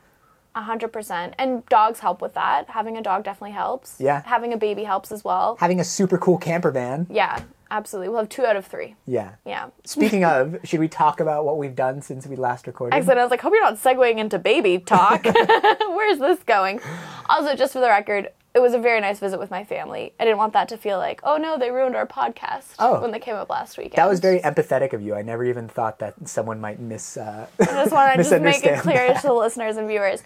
A 0.57 0.63
hundred 0.63 0.93
percent. 0.93 1.35
And 1.39 1.65
dogs 1.67 2.01
help 2.01 2.21
with 2.21 2.35
that. 2.35 2.69
Having 2.69 2.97
a 2.99 3.03
dog 3.03 3.25
definitely 3.25 3.53
helps. 3.53 3.97
Yeah. 4.01 4.23
Having 4.27 4.53
a 4.53 4.57
baby 4.57 4.85
helps 4.85 5.11
as 5.13 5.25
well. 5.25 5.57
Having 5.61 5.81
a 5.81 5.85
super 5.85 6.19
cool 6.19 6.39
camper 6.39 6.71
van. 6.71 7.07
Yeah, 7.11 7.41
absolutely. 7.77 8.09
We'll 8.09 8.19
have 8.21 8.29
two 8.29 8.45
out 8.45 8.57
of 8.57 8.67
three. 8.67 8.95
Yeah. 9.07 9.35
Yeah. 9.45 9.71
Speaking 9.85 10.25
of, 10.35 10.57
should 10.65 10.81
we 10.81 10.89
talk 10.89 11.21
about 11.21 11.45
what 11.45 11.59
we've 11.59 11.75
done 11.75 12.01
since 12.03 12.27
we 12.27 12.37
last 12.37 12.67
recorded? 12.67 12.97
Excellent. 12.97 13.19
I 13.19 13.23
was 13.25 13.31
like, 13.31 13.41
hope 13.41 13.53
you're 13.53 13.63
not 13.63 13.77
segueing 13.79 14.19
into 14.19 14.39
baby 14.39 14.79
talk. 14.79 15.25
Where's 15.81 16.19
this 16.19 16.43
going? 16.45 16.81
Also, 17.29 17.55
just 17.55 17.73
for 17.73 17.81
the 17.81 17.89
record, 17.89 18.29
it 18.55 18.61
was 18.61 18.73
a 18.73 18.79
very 18.79 19.01
nice 19.01 19.19
visit 19.19 19.39
with 19.41 19.51
my 19.51 19.65
family. 19.65 20.15
I 20.21 20.25
didn't 20.25 20.39
want 20.39 20.53
that 20.53 20.69
to 20.69 20.77
feel 20.77 20.99
like, 20.99 21.21
oh 21.25 21.37
no, 21.37 21.59
they 21.59 21.73
ruined 21.73 21.97
our 21.97 22.07
podcast 22.07 22.75
Oh. 22.79 23.01
when 23.01 23.11
they 23.11 23.19
came 23.19 23.35
up 23.35 23.51
last 23.51 23.77
weekend. 23.77 23.97
That 23.97 24.09
was 24.09 24.21
very 24.21 24.39
empathetic 24.41 24.93
of 24.93 25.03
you. 25.03 25.17
I 25.17 25.23
never 25.23 25.45
even 25.45 25.67
thought 25.69 25.99
that 25.99 26.15
someone 26.29 26.61
might 26.61 26.79
miss. 26.79 27.17
Uh, 27.17 27.49
I 27.59 27.65
just 27.65 27.91
want 27.93 28.13
to 28.13 28.19
just 28.23 28.43
make 28.43 28.65
it 28.65 28.79
clear 28.79 29.09
that. 29.09 29.23
to 29.23 29.27
the 29.27 29.33
listeners 29.35 29.77
and 29.77 29.89
viewers. 29.89 30.23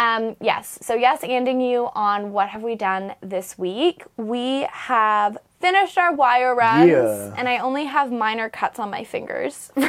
Um, 0.00 0.34
yes. 0.40 0.78
So 0.80 0.94
yes, 0.94 1.20
ending 1.22 1.60
you 1.60 1.90
on 1.94 2.32
what 2.32 2.48
have 2.48 2.62
we 2.62 2.74
done 2.74 3.12
this 3.20 3.58
week? 3.58 4.02
We 4.16 4.66
have 4.72 5.36
finished 5.60 5.98
our 5.98 6.14
wire 6.14 6.54
runs, 6.54 6.88
Yeah. 6.88 7.34
and 7.36 7.46
I 7.46 7.58
only 7.58 7.84
have 7.84 8.10
minor 8.10 8.48
cuts 8.48 8.78
on 8.78 8.90
my 8.90 9.04
fingers. 9.04 9.70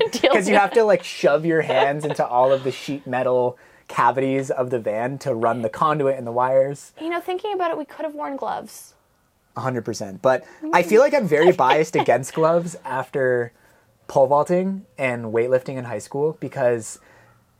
Because 0.00 0.48
you 0.48 0.54
have 0.56 0.72
to 0.72 0.84
like 0.84 1.02
shove 1.04 1.44
your 1.46 1.62
hands 1.62 2.04
into 2.04 2.26
all 2.26 2.50
of 2.52 2.64
the 2.64 2.72
sheet 2.72 3.06
metal 3.06 3.58
cavities 3.88 4.50
of 4.50 4.70
the 4.70 4.78
van 4.78 5.18
to 5.18 5.34
run 5.34 5.60
the 5.62 5.68
conduit 5.68 6.16
and 6.16 6.26
the 6.26 6.32
wires. 6.32 6.92
You 7.00 7.10
know, 7.10 7.20
thinking 7.20 7.52
about 7.52 7.70
it, 7.70 7.78
we 7.78 7.84
could 7.84 8.04
have 8.04 8.14
worn 8.14 8.36
gloves. 8.36 8.94
100%. 9.56 10.20
But 10.22 10.44
I 10.72 10.82
feel 10.82 11.00
like 11.02 11.12
I'm 11.14 11.28
very 11.28 11.52
biased 11.52 11.94
against 11.94 12.32
gloves 12.34 12.76
after 12.84 13.52
pole 14.08 14.26
vaulting 14.26 14.86
and 14.98 15.26
weightlifting 15.26 15.76
in 15.76 15.84
high 15.84 15.98
school 15.98 16.36
because 16.40 16.98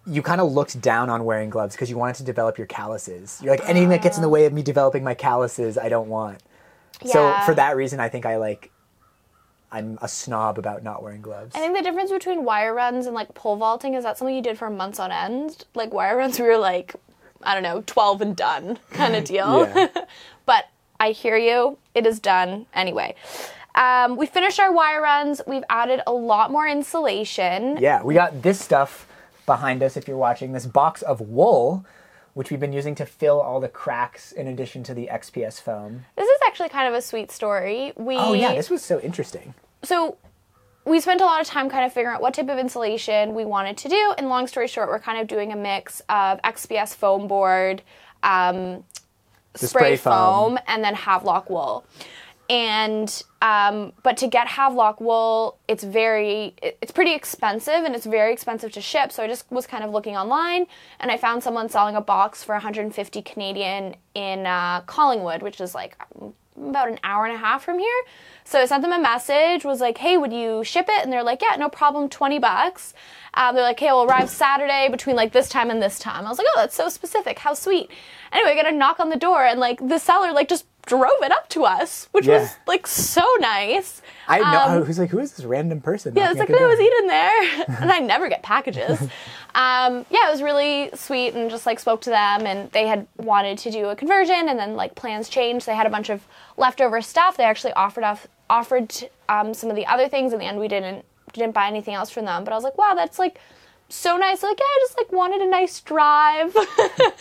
you 0.06 0.22
kind 0.22 0.40
of 0.40 0.52
looked 0.52 0.81
down 0.81 1.08
on 1.10 1.25
wearing 1.25 1.50
gloves 1.50 1.75
because 1.75 1.88
you 1.88 1.96
wanted 1.96 2.16
to 2.16 2.25
develop 2.25 2.58
your 2.58 2.66
calluses. 2.66 3.40
You're 3.43 3.56
like, 3.56 3.69
anything 3.69 3.90
that 3.90 4.02
gets 4.02 4.16
in 4.16 4.22
the 4.22 4.28
way 4.28 4.46
of 4.46 4.52
me 4.52 4.62
developing 4.62 5.04
my 5.04 5.14
calluses, 5.14 5.78
I 5.78 5.88
don't 5.88 6.08
want. 6.08 6.43
Yeah. 7.02 7.12
So 7.12 7.46
for 7.46 7.54
that 7.54 7.76
reason, 7.76 8.00
I 8.00 8.08
think 8.08 8.26
I 8.26 8.37
like, 8.37 8.70
I'm 9.70 9.99
a 10.02 10.08
snob 10.08 10.58
about 10.58 10.82
not 10.82 11.02
wearing 11.02 11.22
gloves. 11.22 11.54
I 11.54 11.60
think 11.60 11.76
the 11.76 11.82
difference 11.82 12.10
between 12.10 12.44
wire 12.44 12.75
runs 12.75 13.06
and 13.06 13.14
like 13.14 13.32
pole 13.35 13.56
vaulting 13.56 13.94
is 13.94 14.04
that 14.04 14.18
something 14.18 14.35
you 14.35 14.42
did 14.42 14.59
for 14.59 14.68
months 14.68 14.99
on 14.99 15.12
end. 15.12 15.64
Like 15.75 15.94
wire 15.94 16.16
runs, 16.16 16.38
we 16.38 16.47
were 16.47 16.59
like, 16.59 16.94
I 17.42 17.54
don't 17.54 17.62
know, 17.62 17.82
12 17.87 18.21
and 18.21 18.37
done 18.37 18.78
kind 18.90 19.14
of 19.16 19.25
deal. 19.32 19.90
But 20.44 20.68
I 20.99 21.12
hear 21.12 21.37
you. 21.37 21.78
It 21.94 22.04
is 22.06 22.18
done 22.18 22.66
anyway. 22.75 23.14
Um, 23.75 24.16
we 24.16 24.26
finished 24.26 24.59
our 24.61 24.73
wire 24.73 25.00
runs. 25.00 25.40
We've 25.47 25.64
added 25.71 26.02
a 26.06 26.12
lot 26.12 26.50
more 26.50 26.66
insulation. 26.66 27.78
Yeah, 27.80 28.02
we 28.02 28.14
got 28.14 28.42
this 28.42 28.61
stuff 28.61 29.06
behind 29.46 29.82
us 29.82 29.96
if 29.96 30.06
you're 30.08 30.16
watching 30.16 30.52
this 30.52 30.66
box 30.66 31.02
of 31.02 31.20
wool, 31.20 31.84
which 32.34 32.50
we've 32.50 32.61
been 32.61 32.72
using 32.72 32.94
to 32.96 33.04
fill 33.06 33.40
all 33.40 33.61
the 33.61 33.68
cracks 33.68 34.32
in 34.32 34.46
addition 34.46 34.82
to 34.84 34.94
the 34.94 35.08
XPS 35.12 35.61
foam. 35.61 36.04
This 36.16 36.28
is 36.28 36.40
actually 36.46 36.70
kind 36.70 36.88
of 36.88 36.94
a 36.94 37.02
sweet 37.02 37.30
story. 37.30 37.92
We 37.96 38.16
Oh, 38.16 38.32
yeah, 38.32 38.54
this 38.54 38.70
was 38.70 38.82
so 38.82 39.00
interesting. 39.00 39.54
so 39.82 40.16
we 40.84 40.99
spent 40.99 41.20
a 41.20 41.25
lot 41.25 41.40
of 41.40 41.46
time 41.46 41.70
kind 41.70 41.84
of 41.84 41.92
figuring 41.92 42.16
out 42.16 42.20
what 42.22 42.34
type 42.34 42.49
of 42.49 42.58
insulation 42.58 43.34
we 43.34 43.44
wanted 43.44 43.76
to 43.78 43.88
do. 43.88 44.14
And 44.18 44.28
long 44.28 44.46
story 44.49 44.66
short, 44.66 44.88
we're 44.88 44.99
kind 44.99 45.20
of 45.20 45.28
doing 45.28 45.52
a 45.52 45.56
mix 45.56 46.00
of 46.08 46.40
XPS 46.42 46.96
foam 46.96 47.28
board, 47.28 47.82
um, 48.25 48.82
The 49.52 49.68
spray, 49.68 49.96
foam, 49.96 50.58
and 50.66 50.82
then 50.82 50.94
Havelock 50.96 51.49
wool. 51.50 51.84
And 52.52 53.23
um, 53.40 53.94
but 54.02 54.18
to 54.18 54.26
get 54.26 54.47
Havelock 54.47 55.00
wool, 55.00 55.56
it's 55.68 55.82
very 55.82 56.54
it's 56.61 56.92
pretty 56.92 57.14
expensive 57.14 57.85
and 57.85 57.94
it's 57.94 58.04
very 58.04 58.30
expensive 58.30 58.73
to 58.73 58.82
ship. 58.82 59.11
So 59.11 59.23
I 59.23 59.26
just 59.26 59.50
was 59.50 59.66
kind 59.66 59.82
of 59.82 59.90
looking 59.90 60.18
online 60.18 60.66
and 61.00 61.11
I 61.11 61.16
found 61.16 61.42
someone 61.42 61.71
selling 61.71 61.97
a 61.97 62.02
box 62.02 62.44
for 62.44 62.54
150 62.54 63.23
Canadian 63.23 63.97
in 64.14 64.44
uh, 64.44 64.82
Collingwood, 64.82 65.40
which 65.40 65.62
is 65.62 65.75
like 65.75 65.97
about 66.54 66.88
an 66.88 66.99
hour 67.02 67.25
and 67.25 67.35
a 67.35 67.38
half 67.38 67.64
from 67.64 67.78
here. 67.78 68.02
So 68.44 68.61
I 68.61 68.66
sent 68.66 68.82
them 68.82 68.92
a 68.92 69.00
message, 69.00 69.64
was 69.64 69.80
like, 69.80 69.97
hey, 69.97 70.18
would 70.18 70.32
you 70.32 70.62
ship 70.62 70.87
it? 70.90 71.02
And 71.02 71.11
they're 71.11 71.23
like, 71.23 71.40
yeah, 71.40 71.56
no 71.56 71.71
problem, 71.71 72.11
20 72.11 72.38
bucks. 72.38 72.92
Um, 73.32 73.54
they're 73.54 73.64
like, 73.64 73.80
hey, 73.80 73.87
we'll 73.87 74.04
arrive 74.04 74.28
Saturday 74.28 74.88
between 74.90 75.16
like 75.16 75.32
this 75.32 75.49
time 75.49 75.71
and 75.71 75.80
this 75.80 75.99
time. 75.99 76.26
I 76.26 76.28
was 76.28 76.37
like, 76.37 76.49
oh, 76.54 76.61
that's 76.61 76.76
so 76.76 76.90
specific. 76.90 77.38
How 77.38 77.54
sweet. 77.54 77.90
Anyway, 78.30 78.50
I 78.50 78.54
got 78.54 78.71
a 78.71 78.76
knock 78.76 79.00
on 79.00 79.09
the 79.09 79.16
door 79.16 79.42
and 79.42 79.59
like 79.59 79.78
the 79.87 79.99
seller 79.99 80.32
like 80.32 80.49
just 80.49 80.66
drove 80.87 81.23
it 81.23 81.31
up 81.33 81.49
to 81.51 81.65
us, 81.65 82.09
which 82.12 82.27
Yeah. 82.27 82.41
was 82.41 82.57
like 82.67 82.87
so 82.87 83.25
nice. 83.41 84.03
I 84.29 84.39
know. 84.39 84.45
I 84.45 84.77
Um, 84.77 84.87
was 84.87 84.99
like, 84.99 85.11
who 85.11 85.19
is 85.19 85.33
this 85.33 85.45
random 85.45 85.81
person? 85.81 86.15
yeah, 86.17 86.31
it's 86.31 86.39
like, 86.41 86.49
no, 86.49 86.67
was 86.67 86.79
door?" 86.79 86.87
Eden 86.87 87.07
there? 87.09 87.65
and 87.81 87.93
I 87.93 87.99
never 88.01 88.29
get 88.29 88.43
packages. 88.43 89.01
um, 89.55 90.07
yeah, 90.11 90.29
it 90.29 90.31
was 90.31 90.43
really 90.43 90.91
sweet 90.95 91.35
and 91.35 91.51
just 91.51 91.67
like 91.67 91.79
spoke 91.79 92.01
to 92.03 92.11
them 92.11 92.47
and 92.47 92.71
they 92.73 92.87
had 92.87 93.07
wanted 93.17 93.59
to 93.59 93.71
do 93.71 93.89
a 93.89 93.97
conversion 93.97 94.49
and 94.49 94.59
then 94.59 94.75
like 94.77 94.95
plans 94.95 95.29
changed. 95.29 95.67
They 95.67 95.75
had 95.75 95.87
a 95.87 95.91
bunch 95.91 96.11
of 96.11 96.27
leftover 96.57 97.01
stuff. 97.01 97.37
They 97.37 97.45
actually 97.45 97.73
offered 97.75 98.05
us 98.05 98.27
offered 98.51 98.93
um, 99.29 99.55
some 99.55 99.71
of 99.71 99.77
the 99.77 99.87
other 99.87 100.09
things. 100.09 100.33
In 100.33 100.39
the 100.39 100.45
end, 100.47 100.59
we 100.59 100.69
didn't 100.69 101.05
didn't 101.33 101.53
buy 101.53 101.67
anything 101.67 101.95
else 101.95 102.11
from 102.11 102.25
them. 102.27 102.45
But 102.45 102.53
I 102.53 102.57
was 102.57 102.65
like, 102.65 102.77
wow, 102.77 102.95
that's 102.95 103.19
like 103.19 103.39
so 103.89 104.17
nice. 104.17 104.43
Like, 104.43 104.59
yeah, 104.59 104.65
I 104.65 104.79
just 104.83 104.99
like 104.99 105.12
wanted 105.12 105.41
a 105.43 105.47
nice 105.49 105.81
drive. 105.81 106.53
so 106.53 106.61
that 106.67 107.17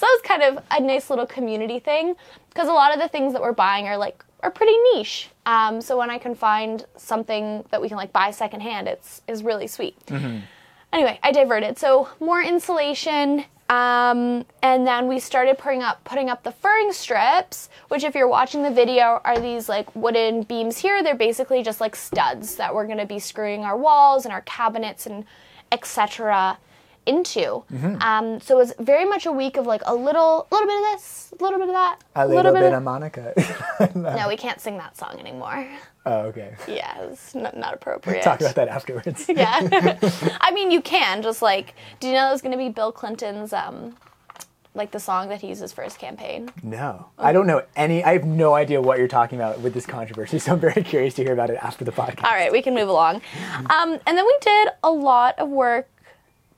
was 0.00 0.20
kind 0.24 0.42
of 0.42 0.62
a 0.70 0.80
nice 0.80 1.10
little 1.10 1.26
community 1.26 1.78
thing 1.78 2.14
because 2.54 2.68
a 2.68 2.72
lot 2.72 2.94
of 2.94 3.00
the 3.00 3.08
things 3.08 3.32
that 3.32 3.42
we're 3.42 3.52
buying 3.52 3.86
are 3.88 3.98
like 3.98 4.24
are 4.42 4.50
pretty 4.50 4.76
niche. 4.94 5.28
Um, 5.46 5.80
so 5.80 5.98
when 5.98 6.10
I 6.10 6.18
can 6.18 6.34
find 6.34 6.84
something 6.96 7.64
that 7.70 7.80
we 7.82 7.88
can 7.88 7.96
like 7.96 8.12
buy 8.12 8.30
secondhand, 8.30 8.88
it's 8.88 9.22
is 9.26 9.42
really 9.42 9.66
sweet. 9.66 9.96
Anyway, 10.92 11.18
I 11.24 11.32
diverted. 11.32 11.76
So 11.78 12.08
more 12.20 12.40
insulation. 12.40 13.44
Um, 13.68 14.44
and 14.62 14.86
then 14.86 15.08
we 15.08 15.18
started 15.18 15.58
putting 15.58 15.82
up 15.82 16.04
putting 16.04 16.28
up 16.28 16.44
the 16.44 16.52
furring 16.52 16.92
strips, 16.92 17.70
which 17.88 18.04
if 18.04 18.14
you're 18.14 18.28
watching 18.28 18.62
the 18.62 18.70
video 18.70 19.20
are 19.24 19.40
these 19.40 19.68
like 19.68 19.94
wooden 19.96 20.42
beams 20.42 20.78
here. 20.78 21.02
They're 21.02 21.16
basically 21.16 21.62
just 21.62 21.80
like 21.80 21.96
studs 21.96 22.56
that 22.56 22.74
we're 22.74 22.86
gonna 22.86 23.06
be 23.06 23.18
screwing 23.18 23.64
our 23.64 23.76
walls 23.76 24.24
and 24.24 24.32
our 24.32 24.42
cabinets 24.42 25.06
and 25.06 25.24
etc. 25.72 26.58
into. 27.06 27.62
Um, 28.00 28.40
so 28.40 28.54
it 28.54 28.58
was 28.58 28.72
very 28.78 29.04
much 29.04 29.26
a 29.26 29.32
week 29.32 29.56
of 29.56 29.66
like 29.66 29.82
a 29.86 29.94
little 29.94 30.46
a 30.50 30.54
little 30.54 30.68
bit 30.68 30.76
of 30.76 30.82
this, 30.92 31.32
a 31.38 31.42
little 31.42 31.58
bit 31.58 31.68
of 31.68 31.74
that, 31.74 31.98
A 32.14 32.26
little, 32.26 32.52
bit, 32.52 32.62
of 32.64 32.72
of 32.72 32.82
Monica. 32.82 33.32
no, 33.94 34.28
we 34.28 34.36
can't 34.36 34.60
sing 34.60 34.78
that 34.78 34.96
song 34.96 35.16
anymore. 35.18 35.68
oh, 36.06 36.20
okay. 36.22 36.54
Yeah, 36.68 37.00
it's 37.02 37.34
not, 37.34 37.56
not 37.56 37.74
appropriate. 37.74 38.22
Talk 38.22 38.40
about 38.40 38.54
that 38.56 38.68
afterwards. 38.68 39.26
Yeah. 39.34 39.98
I 40.40 40.50
mean, 40.52 40.70
you 40.70 40.80
can 40.80 41.22
just 41.22 41.42
like. 41.42 41.74
Do 42.00 42.06
you 42.08 42.14
know 42.14 42.32
it's 42.32 42.42
going 42.42 42.52
to 42.52 42.58
be 42.58 42.68
Bill 42.68 42.92
Clinton's 42.92 43.52
um, 43.52 43.96
like 44.74 44.90
the 44.90 44.98
song 45.00 45.28
that 45.28 45.40
he 45.40 45.48
uses 45.48 45.72
for 45.72 45.82
his 45.82 45.96
campaign? 45.96 46.50
No, 46.62 47.06
I 47.18 47.32
don't 47.32 47.46
know 47.46 47.62
any. 47.76 48.02
I 48.04 48.12
have 48.12 48.24
no 48.24 48.54
idea 48.54 48.80
what 48.80 48.98
you're 48.98 49.08
talking 49.08 49.38
about 49.38 49.60
with 49.60 49.72
this 49.74 49.86
controversy, 49.86 50.38
so 50.38 50.52
I'm 50.52 50.60
very 50.60 50.82
curious 50.82 51.14
to 51.14 51.22
hear 51.24 51.32
about 51.32 51.50
it 51.50 51.58
after 51.62 51.84
the 51.84 51.92
podcast. 51.92 52.24
All 52.24 52.32
right, 52.32 52.50
we 52.52 52.62
can 52.62 52.74
move 52.74 52.88
along. 52.88 53.22
Um, 53.70 53.98
and 54.06 54.16
then 54.18 54.24
we 54.26 54.36
did 54.40 54.68
a 54.82 54.90
lot 54.90 55.38
of 55.38 55.48
work. 55.48 55.88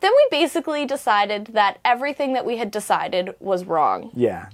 Then 0.00 0.12
we 0.14 0.26
basically 0.30 0.84
decided 0.86 1.46
that 1.52 1.78
everything 1.84 2.34
that 2.34 2.44
we 2.44 2.58
had 2.58 2.70
decided 2.70 3.34
was 3.40 3.64
wrong. 3.64 4.10
Yeah. 4.14 4.46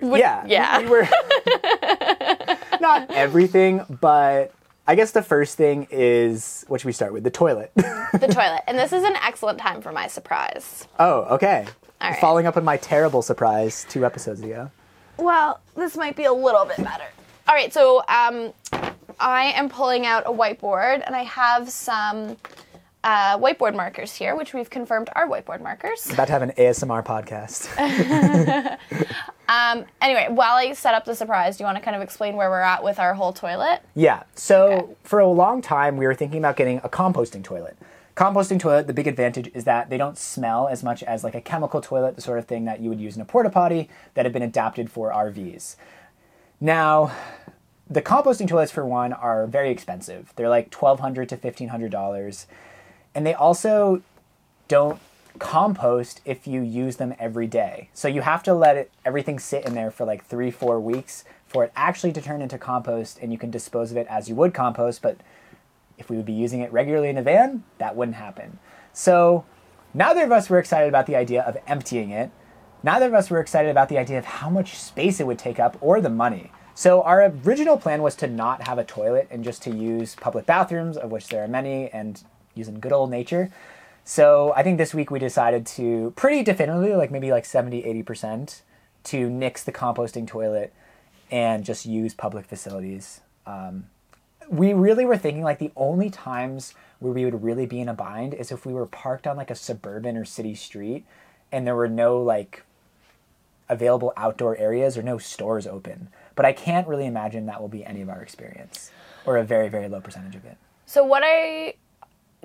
Would- 0.00 0.20
yeah. 0.20 0.44
Yeah. 0.46 0.80
We 0.80 0.86
were 0.86 1.08
not 2.80 3.10
everything, 3.10 3.82
but 4.00 4.52
I 4.86 4.94
guess 4.94 5.12
the 5.12 5.22
first 5.22 5.56
thing 5.56 5.86
is 5.90 6.64
what 6.68 6.80
should 6.80 6.86
we 6.86 6.92
start 6.92 7.12
with? 7.12 7.24
The 7.24 7.30
toilet. 7.30 7.72
the 7.76 8.28
toilet. 8.30 8.62
And 8.66 8.78
this 8.78 8.92
is 8.92 9.02
an 9.04 9.16
excellent 9.16 9.58
time 9.58 9.80
for 9.80 9.92
my 9.92 10.06
surprise. 10.06 10.86
oh, 10.98 11.22
okay. 11.34 11.66
All 12.00 12.10
right. 12.10 12.20
Following 12.20 12.46
up 12.46 12.56
on 12.56 12.64
my 12.64 12.76
terrible 12.76 13.22
surprise 13.22 13.86
two 13.88 14.04
episodes 14.04 14.42
ago. 14.42 14.70
Well, 15.16 15.60
this 15.76 15.96
might 15.96 16.16
be 16.16 16.24
a 16.24 16.32
little 16.32 16.64
bit 16.66 16.76
better. 16.78 17.04
All 17.48 17.54
right, 17.54 17.72
so 17.72 17.98
um, 18.08 18.52
I 19.20 19.52
am 19.54 19.68
pulling 19.68 20.04
out 20.06 20.24
a 20.26 20.30
whiteboard, 20.30 21.02
and 21.06 21.14
I 21.14 21.22
have 21.22 21.70
some 21.70 22.36
uh, 23.04 23.38
whiteboard 23.38 23.76
markers 23.76 24.14
here, 24.16 24.34
which 24.34 24.52
we've 24.54 24.70
confirmed 24.70 25.08
are 25.14 25.28
whiteboard 25.28 25.60
markers. 25.60 26.10
About 26.10 26.26
to 26.26 26.32
have 26.32 26.42
an 26.42 26.50
ASMR 26.58 27.04
podcast. 27.04 27.68
Um, 29.46 29.84
anyway, 30.00 30.28
while 30.30 30.56
I 30.56 30.72
set 30.72 30.94
up 30.94 31.04
the 31.04 31.14
surprise, 31.14 31.58
do 31.58 31.64
you 31.64 31.66
want 31.66 31.76
to 31.76 31.84
kind 31.84 31.94
of 31.94 32.00
explain 32.00 32.34
where 32.34 32.48
we're 32.48 32.62
at 32.62 32.82
with 32.82 32.98
our 32.98 33.12
whole 33.12 33.34
toilet? 33.34 33.82
Yeah. 33.94 34.22
So 34.34 34.66
Okay. 34.72 34.94
for 35.04 35.20
a 35.20 35.28
long 35.28 35.60
time, 35.60 35.98
we 35.98 36.06
were 36.06 36.14
thinking 36.14 36.38
about 36.38 36.56
getting 36.56 36.78
a 36.78 36.88
composting 36.88 37.44
toilet. 37.44 37.76
Composting 38.16 38.58
toilet, 38.58 38.86
the 38.86 38.94
big 38.94 39.06
advantage 39.06 39.50
is 39.52 39.64
that 39.64 39.90
they 39.90 39.98
don't 39.98 40.16
smell 40.16 40.66
as 40.66 40.82
much 40.82 41.02
as 41.02 41.22
like 41.22 41.34
a 41.34 41.42
chemical 41.42 41.82
toilet, 41.82 42.16
the 42.16 42.22
sort 42.22 42.38
of 42.38 42.46
thing 42.46 42.64
that 42.64 42.80
you 42.80 42.88
would 42.88 43.00
use 43.00 43.16
in 43.16 43.20
a 43.22 43.26
porta 43.26 43.50
potty 43.50 43.90
that 44.14 44.24
have 44.24 44.32
been 44.32 44.40
adapted 44.42 44.90
for 44.90 45.10
RVs. 45.12 45.76
Now, 46.58 47.12
the 47.88 48.00
composting 48.00 48.48
toilets 48.48 48.72
for 48.72 48.86
one 48.86 49.12
are 49.12 49.46
very 49.46 49.70
expensive. 49.70 50.32
They're 50.36 50.48
like 50.48 50.72
1,200 50.74 51.28
to 51.28 51.36
fifteen 51.36 51.68
hundred 51.68 51.90
dollars, 51.90 52.46
and 53.14 53.26
they 53.26 53.34
also 53.34 54.02
don't 54.68 55.00
compost 55.38 56.20
if 56.24 56.46
you 56.46 56.60
use 56.60 56.96
them 56.96 57.14
every 57.18 57.46
day. 57.46 57.88
So 57.92 58.08
you 58.08 58.22
have 58.22 58.42
to 58.44 58.54
let 58.54 58.76
it 58.76 58.90
everything 59.04 59.38
sit 59.38 59.64
in 59.64 59.74
there 59.74 59.90
for 59.90 60.04
like 60.04 60.24
three, 60.24 60.50
four 60.50 60.80
weeks 60.80 61.24
for 61.46 61.64
it 61.64 61.72
actually 61.76 62.12
to 62.12 62.20
turn 62.20 62.42
into 62.42 62.58
compost, 62.58 63.18
and 63.22 63.30
you 63.30 63.38
can 63.38 63.48
dispose 63.50 63.92
of 63.92 63.96
it 63.96 64.08
as 64.10 64.28
you 64.28 64.34
would 64.34 64.52
compost. 64.52 65.00
But 65.02 65.18
if 65.98 66.10
we 66.10 66.16
would 66.16 66.26
be 66.26 66.32
using 66.32 66.60
it 66.60 66.72
regularly 66.72 67.08
in 67.08 67.16
a 67.16 67.22
van, 67.22 67.62
that 67.78 67.94
wouldn't 67.94 68.16
happen. 68.16 68.58
So 68.92 69.44
neither 69.94 70.24
of 70.24 70.32
us 70.32 70.50
were 70.50 70.58
excited 70.58 70.88
about 70.88 71.06
the 71.06 71.14
idea 71.14 71.42
of 71.42 71.56
emptying 71.68 72.10
it. 72.10 72.32
Neither 72.82 73.06
of 73.06 73.14
us 73.14 73.30
were 73.30 73.38
excited 73.38 73.70
about 73.70 73.88
the 73.88 73.98
idea 73.98 74.18
of 74.18 74.24
how 74.24 74.50
much 74.50 74.76
space 74.76 75.20
it 75.20 75.28
would 75.28 75.38
take 75.38 75.60
up 75.60 75.76
or 75.80 76.00
the 76.00 76.10
money. 76.10 76.50
So 76.74 77.02
our 77.02 77.24
original 77.24 77.78
plan 77.78 78.02
was 78.02 78.16
to 78.16 78.26
not 78.26 78.66
have 78.66 78.78
a 78.78 78.84
toilet 78.84 79.28
and 79.30 79.44
just 79.44 79.62
to 79.62 79.70
use 79.70 80.16
public 80.16 80.46
bathrooms, 80.46 80.96
of 80.96 81.12
which 81.12 81.28
there 81.28 81.44
are 81.44 81.48
many, 81.48 81.88
and 81.90 82.20
use 82.54 82.68
in 82.68 82.80
good 82.80 82.92
old 82.92 83.10
nature. 83.10 83.50
So 84.04 84.52
I 84.54 84.62
think 84.62 84.78
this 84.78 84.94
week 84.94 85.10
we 85.10 85.18
decided 85.18 85.66
to 85.66 86.12
pretty 86.14 86.42
definitively, 86.42 86.94
like 86.94 87.10
maybe 87.10 87.30
like 87.30 87.44
70, 87.44 87.82
80%, 88.04 88.60
to 89.04 89.30
nix 89.30 89.64
the 89.64 89.72
composting 89.72 90.26
toilet 90.26 90.72
and 91.30 91.64
just 91.64 91.86
use 91.86 92.14
public 92.14 92.46
facilities. 92.46 93.20
Um, 93.46 93.86
we 94.48 94.72
really 94.74 95.04
were 95.04 95.16
thinking 95.16 95.42
like 95.42 95.58
the 95.58 95.72
only 95.76 96.10
times 96.10 96.74
where 96.98 97.12
we 97.12 97.24
would 97.24 97.42
really 97.42 97.66
be 97.66 97.80
in 97.80 97.88
a 97.88 97.94
bind 97.94 98.34
is 98.34 98.52
if 98.52 98.66
we 98.66 98.72
were 98.72 98.86
parked 98.86 99.26
on 99.26 99.36
like 99.36 99.50
a 99.50 99.54
suburban 99.54 100.16
or 100.16 100.24
city 100.24 100.54
street 100.54 101.04
and 101.50 101.66
there 101.66 101.74
were 101.74 101.88
no 101.88 102.18
like 102.18 102.62
available 103.68 104.12
outdoor 104.16 104.56
areas 104.56 104.98
or 104.98 105.02
no 105.02 105.18
stores 105.18 105.66
open. 105.66 106.08
But 106.34 106.44
I 106.44 106.52
can't 106.52 106.86
really 106.86 107.06
imagine 107.06 107.46
that 107.46 107.60
will 107.60 107.68
be 107.68 107.84
any 107.84 108.02
of 108.02 108.08
our 108.08 108.20
experience 108.20 108.90
or 109.24 109.36
a 109.38 109.44
very, 109.44 109.68
very 109.68 109.88
low 109.88 110.00
percentage 110.00 110.34
of 110.34 110.44
it. 110.44 110.56
So 110.86 111.04
what 111.04 111.22
I 111.24 111.74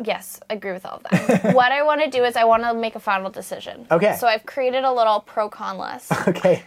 yes, 0.03 0.39
I 0.49 0.53
agree 0.55 0.71
with 0.71 0.85
all 0.85 0.97
of 0.97 1.03
that. 1.03 1.53
what 1.55 1.71
I 1.71 1.83
want 1.83 2.01
to 2.01 2.09
do 2.09 2.23
is 2.23 2.35
I 2.35 2.43
want 2.43 2.63
to 2.63 2.73
make 2.73 2.95
a 2.95 2.99
final 2.99 3.29
decision. 3.29 3.87
Okay. 3.91 4.15
So 4.17 4.27
I've 4.27 4.45
created 4.45 4.83
a 4.83 4.91
little 4.91 5.19
pro 5.21 5.49
con 5.49 5.77
list. 5.77 6.11
Okay. 6.27 6.63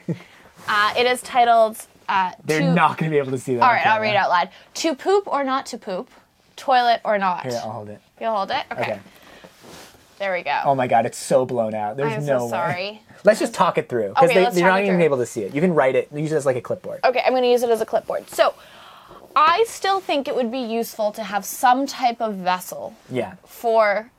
Uh, 0.68 0.94
it 0.96 1.06
is 1.06 1.22
titled. 1.22 1.76
Uh, 2.08 2.32
They're 2.44 2.60
to, 2.60 2.74
not 2.74 2.98
going 2.98 3.10
to 3.10 3.14
be 3.14 3.18
able 3.18 3.32
to 3.32 3.38
see 3.38 3.54
that. 3.54 3.62
All 3.62 3.72
right, 3.72 3.86
I'll 3.86 4.00
read 4.00 4.10
it 4.10 4.16
out 4.16 4.28
loud. 4.28 4.50
To 4.74 4.94
poop 4.94 5.26
or 5.26 5.44
not 5.44 5.66
to 5.66 5.78
poop, 5.78 6.10
toilet 6.56 7.00
or 7.04 7.18
not. 7.18 7.42
Here, 7.44 7.60
I'll 7.64 7.70
hold 7.70 7.88
it. 7.88 8.00
You'll 8.20 8.34
hold 8.34 8.50
it. 8.50 8.64
Okay. 8.70 8.82
Okay. 8.82 9.00
There 10.18 10.32
we 10.32 10.42
go. 10.42 10.60
Oh 10.64 10.76
my 10.76 10.86
god, 10.86 11.04
it's 11.04 11.18
so 11.18 11.44
blown 11.44 11.74
out. 11.74 11.96
There's 11.96 12.12
I'm 12.12 12.24
no 12.24 12.38
so 12.38 12.44
way. 12.44 12.50
sorry. 12.50 13.02
Let's 13.24 13.40
just 13.40 13.54
talk 13.54 13.76
it 13.76 13.88
through 13.88 14.10
because 14.10 14.30
Okay, 14.30 14.44
they, 14.44 14.50
they're 14.52 14.68
not 14.68 14.84
even 14.84 15.00
able 15.00 15.16
to 15.16 15.26
see 15.26 15.42
it. 15.42 15.52
You 15.52 15.60
can 15.60 15.74
write 15.74 15.96
it, 15.96 16.12
use 16.12 16.30
it 16.30 16.36
as 16.36 16.46
like 16.46 16.56
a 16.56 16.60
clipboard. 16.60 17.00
Okay, 17.04 17.22
I'm 17.26 17.32
going 17.32 17.42
to 17.42 17.48
use 17.48 17.64
it 17.64 17.70
as 17.70 17.80
a 17.80 17.86
clipboard. 17.86 18.28
So, 18.30 18.54
I 19.34 19.64
still 19.66 20.00
think 20.00 20.28
it 20.28 20.34
would 20.36 20.50
be 20.50 20.58
useful 20.60 21.12
to 21.12 21.22
have 21.24 21.44
some 21.44 21.86
type 21.86 22.20
of 22.20 22.34
vessel 22.36 22.94
Yeah. 23.10 23.34
for 23.46 24.10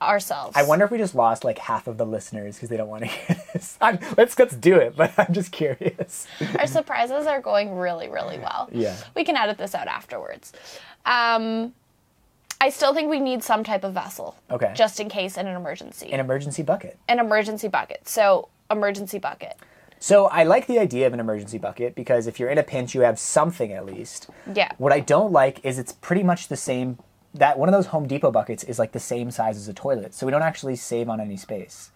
ourselves. 0.00 0.56
I 0.56 0.64
wonder 0.64 0.84
if 0.84 0.90
we 0.90 0.98
just 0.98 1.14
lost 1.14 1.44
like 1.44 1.58
half 1.58 1.86
of 1.86 1.96
the 1.96 2.04
listeners 2.06 2.56
because 2.56 2.68
they 2.68 2.76
don't 2.76 2.88
want 2.88 3.04
to 3.04 3.08
hear 3.10 3.36
this. 3.52 3.76
I'm, 3.80 3.98
let's 4.16 4.36
let's 4.38 4.56
do 4.56 4.76
it, 4.76 4.96
but 4.96 5.12
I'm 5.16 5.32
just 5.32 5.52
curious. 5.52 6.26
Our 6.58 6.66
surprises 6.66 7.26
are 7.26 7.40
going 7.40 7.76
really, 7.76 8.08
really 8.08 8.38
well. 8.38 8.68
Yeah. 8.72 8.96
We 9.14 9.24
can 9.24 9.36
edit 9.36 9.58
this 9.58 9.74
out 9.74 9.86
afterwards. 9.86 10.52
Um, 11.06 11.72
I 12.60 12.70
still 12.70 12.94
think 12.94 13.10
we 13.10 13.20
need 13.20 13.42
some 13.42 13.64
type 13.64 13.84
of 13.84 13.92
vessel. 13.92 14.36
Okay. 14.50 14.72
Just 14.74 14.98
in 15.00 15.08
case 15.08 15.36
in 15.36 15.46
an 15.46 15.56
emergency. 15.56 16.12
An 16.12 16.20
emergency 16.20 16.62
bucket. 16.62 16.98
an 17.08 17.18
emergency 17.18 17.68
bucket. 17.68 18.06
So, 18.08 18.48
emergency 18.70 19.18
bucket. 19.18 19.56
So 20.02 20.26
I 20.26 20.42
like 20.42 20.66
the 20.66 20.80
idea 20.80 21.06
of 21.06 21.12
an 21.12 21.20
emergency 21.20 21.58
bucket 21.58 21.94
because 21.94 22.26
if 22.26 22.40
you're 22.40 22.50
in 22.50 22.58
a 22.58 22.64
pinch, 22.64 22.92
you 22.92 23.02
have 23.02 23.20
something 23.20 23.72
at 23.72 23.86
least. 23.86 24.28
Yeah. 24.52 24.72
What 24.78 24.92
I 24.92 24.98
don't 24.98 25.30
like 25.30 25.64
is 25.64 25.78
it's 25.78 25.92
pretty 25.92 26.24
much 26.24 26.48
the 26.48 26.56
same. 26.56 26.98
That 27.34 27.56
one 27.56 27.68
of 27.68 27.72
those 27.72 27.86
Home 27.86 28.08
Depot 28.08 28.32
buckets 28.32 28.64
is 28.64 28.80
like 28.80 28.90
the 28.90 28.98
same 28.98 29.30
size 29.30 29.56
as 29.56 29.68
a 29.68 29.72
toilet, 29.72 30.12
so 30.12 30.26
we 30.26 30.32
don't 30.32 30.42
actually 30.42 30.74
save 30.74 31.08
on 31.08 31.20
any 31.20 31.36
space. 31.36 31.92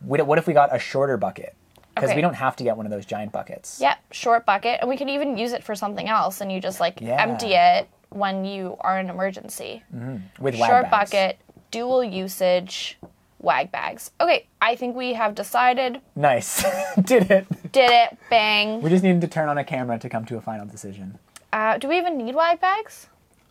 What 0.00 0.26
what 0.26 0.38
if 0.38 0.48
we 0.48 0.52
got 0.52 0.74
a 0.74 0.80
shorter 0.80 1.16
bucket? 1.16 1.54
Because 1.94 2.10
Okay. 2.10 2.16
we 2.16 2.22
don't 2.22 2.34
have 2.34 2.56
to 2.56 2.64
get 2.64 2.76
one 2.76 2.86
of 2.86 2.90
those 2.90 3.06
giant 3.06 3.30
buckets. 3.30 3.80
Yep, 3.80 3.98
short 4.10 4.44
bucket. 4.44 4.80
And 4.80 4.88
we 4.90 4.96
could 4.96 5.08
even 5.08 5.36
use 5.38 5.52
it 5.52 5.62
for 5.62 5.76
something 5.76 6.08
else 6.08 6.40
and 6.40 6.50
you 6.50 6.60
just 6.60 6.80
like 6.80 7.00
Yeah. 7.00 7.22
empty 7.22 7.54
it 7.54 7.88
when 8.10 8.44
you 8.44 8.76
are 8.80 8.98
in 8.98 9.06
an 9.08 9.14
emergency. 9.14 9.84
Mm-hmm. 9.94 10.42
With 10.42 10.56
short 10.56 10.90
bags. 10.90 11.12
bucket, 11.12 11.38
dual 11.70 12.02
usage, 12.02 12.98
wag 13.40 13.70
bags. 13.70 14.10
Okay, 14.20 14.46
I 14.60 14.74
think 14.76 14.96
we 14.96 15.14
have 15.14 15.34
decided. 15.34 16.00
Nice. 16.16 16.62
Did 17.02 17.30
it. 17.30 17.46
Did 17.72 17.90
it. 17.90 18.18
Bang. 18.30 18.82
We 18.82 18.90
just 18.90 19.04
needed 19.04 19.20
to 19.22 19.28
turn 19.28 19.48
on 19.48 19.58
a 19.58 19.64
camera 19.64 19.98
to 19.98 20.08
come 20.08 20.24
to 20.26 20.36
a 20.36 20.40
final 20.40 20.66
decision. 20.66 21.18
Uh, 21.52 21.78
do 21.78 21.88
we 21.88 21.96
even 21.98 22.18
need 22.18 22.34
wag 22.34 22.60
bags? 22.60 23.06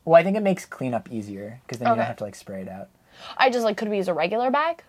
Well, 0.05 0.15
I 0.19 0.23
think 0.23 0.37
it 0.37 0.43
makes 0.43 0.65
cleanup 0.65 1.11
easier 1.11 1.59
because 1.65 1.79
then 1.79 1.89
you 1.89 1.95
don't 1.95 2.05
have 2.05 2.17
to 2.17 2.23
like 2.23 2.35
spray 2.35 2.61
it 2.61 2.69
out. 2.69 2.89
I 3.37 3.49
just 3.49 3.65
like, 3.65 3.77
could 3.77 3.89
we 3.89 3.97
use 3.97 4.07
a 4.07 4.13
regular 4.13 4.51
bag? 4.51 4.83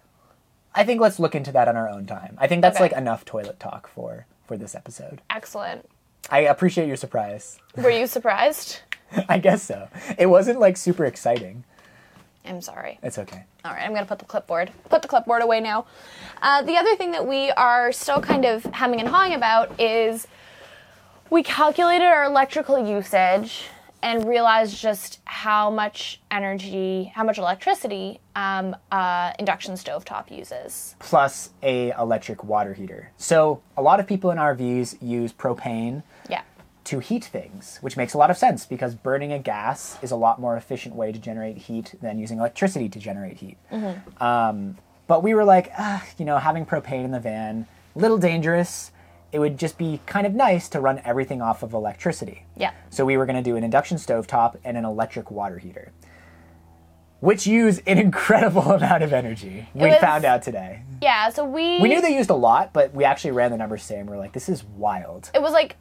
I 0.74 0.84
think 0.84 1.00
let's 1.00 1.18
look 1.18 1.34
into 1.34 1.50
that 1.52 1.66
on 1.66 1.76
our 1.76 1.88
own 1.88 2.06
time. 2.06 2.36
I 2.38 2.46
think 2.46 2.62
that's 2.62 2.76
Okay. 2.76 2.84
like 2.84 2.92
enough 2.92 3.24
toilet 3.24 3.58
talk 3.58 3.88
for 3.88 4.26
for 4.46 4.56
this 4.56 4.74
episode. 4.74 5.20
Excellent. 5.30 5.88
I 6.30 6.40
appreciate 6.40 6.86
your 6.86 6.96
surprise. 6.96 7.58
Were 7.76 7.90
you 7.90 8.06
surprised? 8.18 8.80
I 9.28 9.38
guess 9.38 9.62
so. 9.62 9.88
It 10.18 10.26
wasn't 10.26 10.60
like 10.60 10.76
super 10.76 11.04
exciting. 11.06 11.64
I'm 12.48 12.60
sorry. 12.62 12.98
It's 13.02 13.18
okay. 13.18 13.44
All 13.64 13.72
right, 13.72 13.82
I'm 13.82 13.90
going 13.90 14.02
to 14.04 14.08
put 14.08 14.18
the 14.18 14.24
clipboard. 14.24 14.70
Put 14.88 15.02
the 15.02 15.08
clipboard 15.08 15.42
away 15.42 15.60
now. 15.60 15.86
Uh, 16.40 16.62
the 16.62 16.76
other 16.76 16.96
thing 16.96 17.10
that 17.12 17.26
we 17.26 17.50
are 17.52 17.92
still 17.92 18.20
kind 18.20 18.44
of 18.44 18.64
hemming 18.64 19.00
and 19.00 19.08
hawing 19.08 19.34
about 19.34 19.78
is 19.80 20.26
we 21.30 21.42
calculated 21.42 22.06
our 22.06 22.24
electrical 22.24 22.78
usage 22.78 23.64
and 24.02 24.26
realized 24.28 24.76
just 24.80 25.18
how 25.24 25.70
much 25.70 26.20
energy, 26.30 27.12
how 27.14 27.24
much 27.24 27.36
electricity 27.36 28.20
um, 28.36 28.76
uh, 28.92 29.32
induction 29.40 29.74
stovetop 29.74 30.30
uses. 30.30 30.94
plus 31.00 31.50
a 31.62 31.90
electric 31.98 32.44
water 32.44 32.72
heater. 32.74 33.10
So 33.16 33.60
a 33.76 33.82
lot 33.82 33.98
of 33.98 34.06
people 34.06 34.30
in 34.30 34.38
RVs 34.38 34.98
use 35.02 35.32
propane. 35.32 36.04
To 36.88 36.99
heat 37.00 37.25
things, 37.25 37.78
which 37.83 37.97
makes 37.97 38.14
a 38.14 38.18
lot 38.18 38.30
of 38.30 38.37
sense 38.38 38.64
because 38.64 38.95
burning 38.95 39.33
a 39.33 39.38
gas 39.38 39.99
is 40.02 40.11
a 40.11 40.16
lot 40.16 40.40
more 40.40 40.57
efficient 40.57 40.95
way 40.95 41.12
to 41.12 41.18
generate 41.18 41.57
heat 41.59 41.95
than 42.00 42.18
using 42.18 42.38
electricity 42.38 42.88
to 42.88 42.99
generate 42.99 43.37
heat. 43.37 43.59
Um, 44.21 44.78
but 45.07 45.23
we 45.23 45.35
were 45.35 45.45
like, 45.45 45.71
ah, 45.78 46.02
you 46.16 46.25
know, 46.25 46.38
having 46.38 46.64
propane 46.64 47.04
in 47.04 47.11
the 47.11 47.21
van, 47.21 47.66
a 47.95 47.99
little 47.99 48.18
dangerous. 48.18 48.90
It 49.33 49.38
would 49.40 49.59
just 49.59 49.76
be 49.76 50.00
kind 50.07 50.26
of 50.26 50.33
nice 50.33 50.71
to 50.71 50.80
run 50.80 51.02
everything 51.04 51.42
off 51.42 51.62
of 51.62 51.75
electricity. 51.75 52.47
Yeah. 52.57 52.73
So 52.88 53.04
we 53.04 53.18
were 53.18 53.26
going 53.26 53.37
to 53.37 53.42
do 53.42 53.57
an 53.57 53.64
induction 53.64 53.99
stovetop 53.99 54.57
and 54.64 54.78
an 54.78 54.87
electric 54.87 55.30
water 55.30 55.59
heater, 55.59 55.92
which 57.21 57.47
use 57.47 57.80
an 57.87 57.99
incredible 58.07 58.71
amount 58.73 59.02
of 59.02 59.12
energy. 59.12 59.68
We 59.75 59.88
was- 59.88 59.99
found 59.99 60.25
out 60.25 60.42
today. 60.42 60.83
Yeah, 61.02 61.28
so 61.28 61.45
we 61.45 61.78
We 61.80 61.88
knew 61.90 62.00
they 62.00 62.16
used 62.16 62.30
a 62.30 62.35
lot, 62.35 62.73
but 62.73 62.92
we 62.95 63.04
actually 63.04 63.30
ran 63.33 63.50
the 63.50 63.57
numbers 63.59 63.87
today 63.87 64.00
and 64.00 64.09
we 64.11 64.16
are 64.16 64.18
like, 64.18 64.33
this 64.33 64.49
is 64.49 64.64
wild. 64.64 65.30
it 65.35 65.42
was 65.42 65.52
like 65.52 65.73
it- 65.73 65.76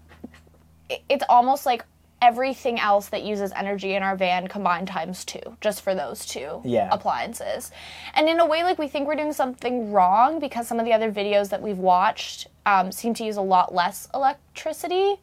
it's 1.10 1.24
almost 1.30 1.66
like 1.66 1.84
everything 2.22 2.80
else 2.80 3.10
that 3.10 3.22
uses 3.24 3.52
energy 3.56 3.94
in 3.94 4.02
our 4.02 4.16
van 4.16 4.48
combined 4.48 4.88
times 4.88 5.24
two 5.24 5.40
just 5.62 5.82
for 5.84 5.94
those 5.94 6.26
two 6.26 6.62
Yeah. 6.64 6.90
appliances 6.92 7.72
and 8.16 8.28
in 8.28 8.40
a 8.40 8.46
way 8.46 8.64
like 8.64 8.80
we 8.80 8.88
think 8.88 9.08
we're 9.08 9.16
doing 9.16 9.34
something 9.34 9.92
wrong 9.92 10.40
because 10.40 10.68
some 10.68 10.80
of 10.80 10.86
the 10.86 10.94
other 10.94 11.12
videos 11.12 11.50
that 11.50 11.62
we've 11.62 11.78
watched 11.78 12.48
um, 12.66 12.92
seem 12.92 13.14
to 13.16 13.24
use 13.24 13.38
a 13.38 13.42
lot 13.42 13.74
less 13.74 14.08
electricity 14.16 15.18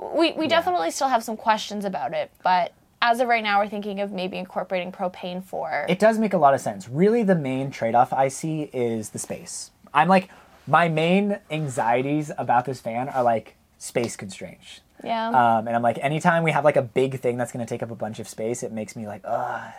we, 0.00 0.32
we 0.32 0.48
definitely 0.48 0.90
still 0.90 1.08
have 1.08 1.22
some 1.22 1.36
questions 1.36 1.84
about 1.84 2.12
it 2.12 2.32
but 2.42 2.72
as 3.00 3.20
of 3.20 3.28
right 3.28 3.42
now 3.44 3.60
we're 3.60 3.68
thinking 3.68 4.00
of 4.00 4.10
maybe 4.10 4.36
incorporating 4.36 4.90
propane 4.90 5.44
for 5.44 5.86
It 5.88 5.98
does 6.00 6.18
make 6.18 6.32
a 6.32 6.38
lot 6.38 6.54
of 6.54 6.60
sense. 6.60 6.88
Really, 6.88 7.24
the 7.24 7.34
main 7.34 7.70
trade 7.72 7.96
off 7.96 8.12
I 8.12 8.28
see 8.28 8.70
is 8.72 9.10
the 9.10 9.18
space. 9.18 9.72
I'm 9.92 10.06
like, 10.06 10.28
my 10.68 10.88
main 10.88 11.40
anxieties 11.50 12.30
about 12.38 12.64
this 12.64 12.80
van 12.80 13.08
are 13.08 13.24
like 13.24 13.56
space 13.82 14.14
constraints. 14.16 14.80
yeah 15.02 15.28
Um, 15.28 15.66
and 15.66 15.74
I'm 15.74 15.82
like, 15.82 15.98
anytime 16.00 16.44
we 16.44 16.52
have 16.52 16.64
like 16.64 16.76
a 16.76 16.82
big 16.82 17.18
thing 17.18 17.36
that's 17.36 17.50
going 17.50 17.66
to 17.66 17.68
take 17.68 17.82
up 17.82 17.90
a 17.90 17.96
bunch 17.96 18.20
of 18.20 18.28
space, 18.28 18.62
it 18.62 18.70
makes 18.70 18.94
me 18.94 19.08
like, 19.08 19.22
ugh, 19.24 19.72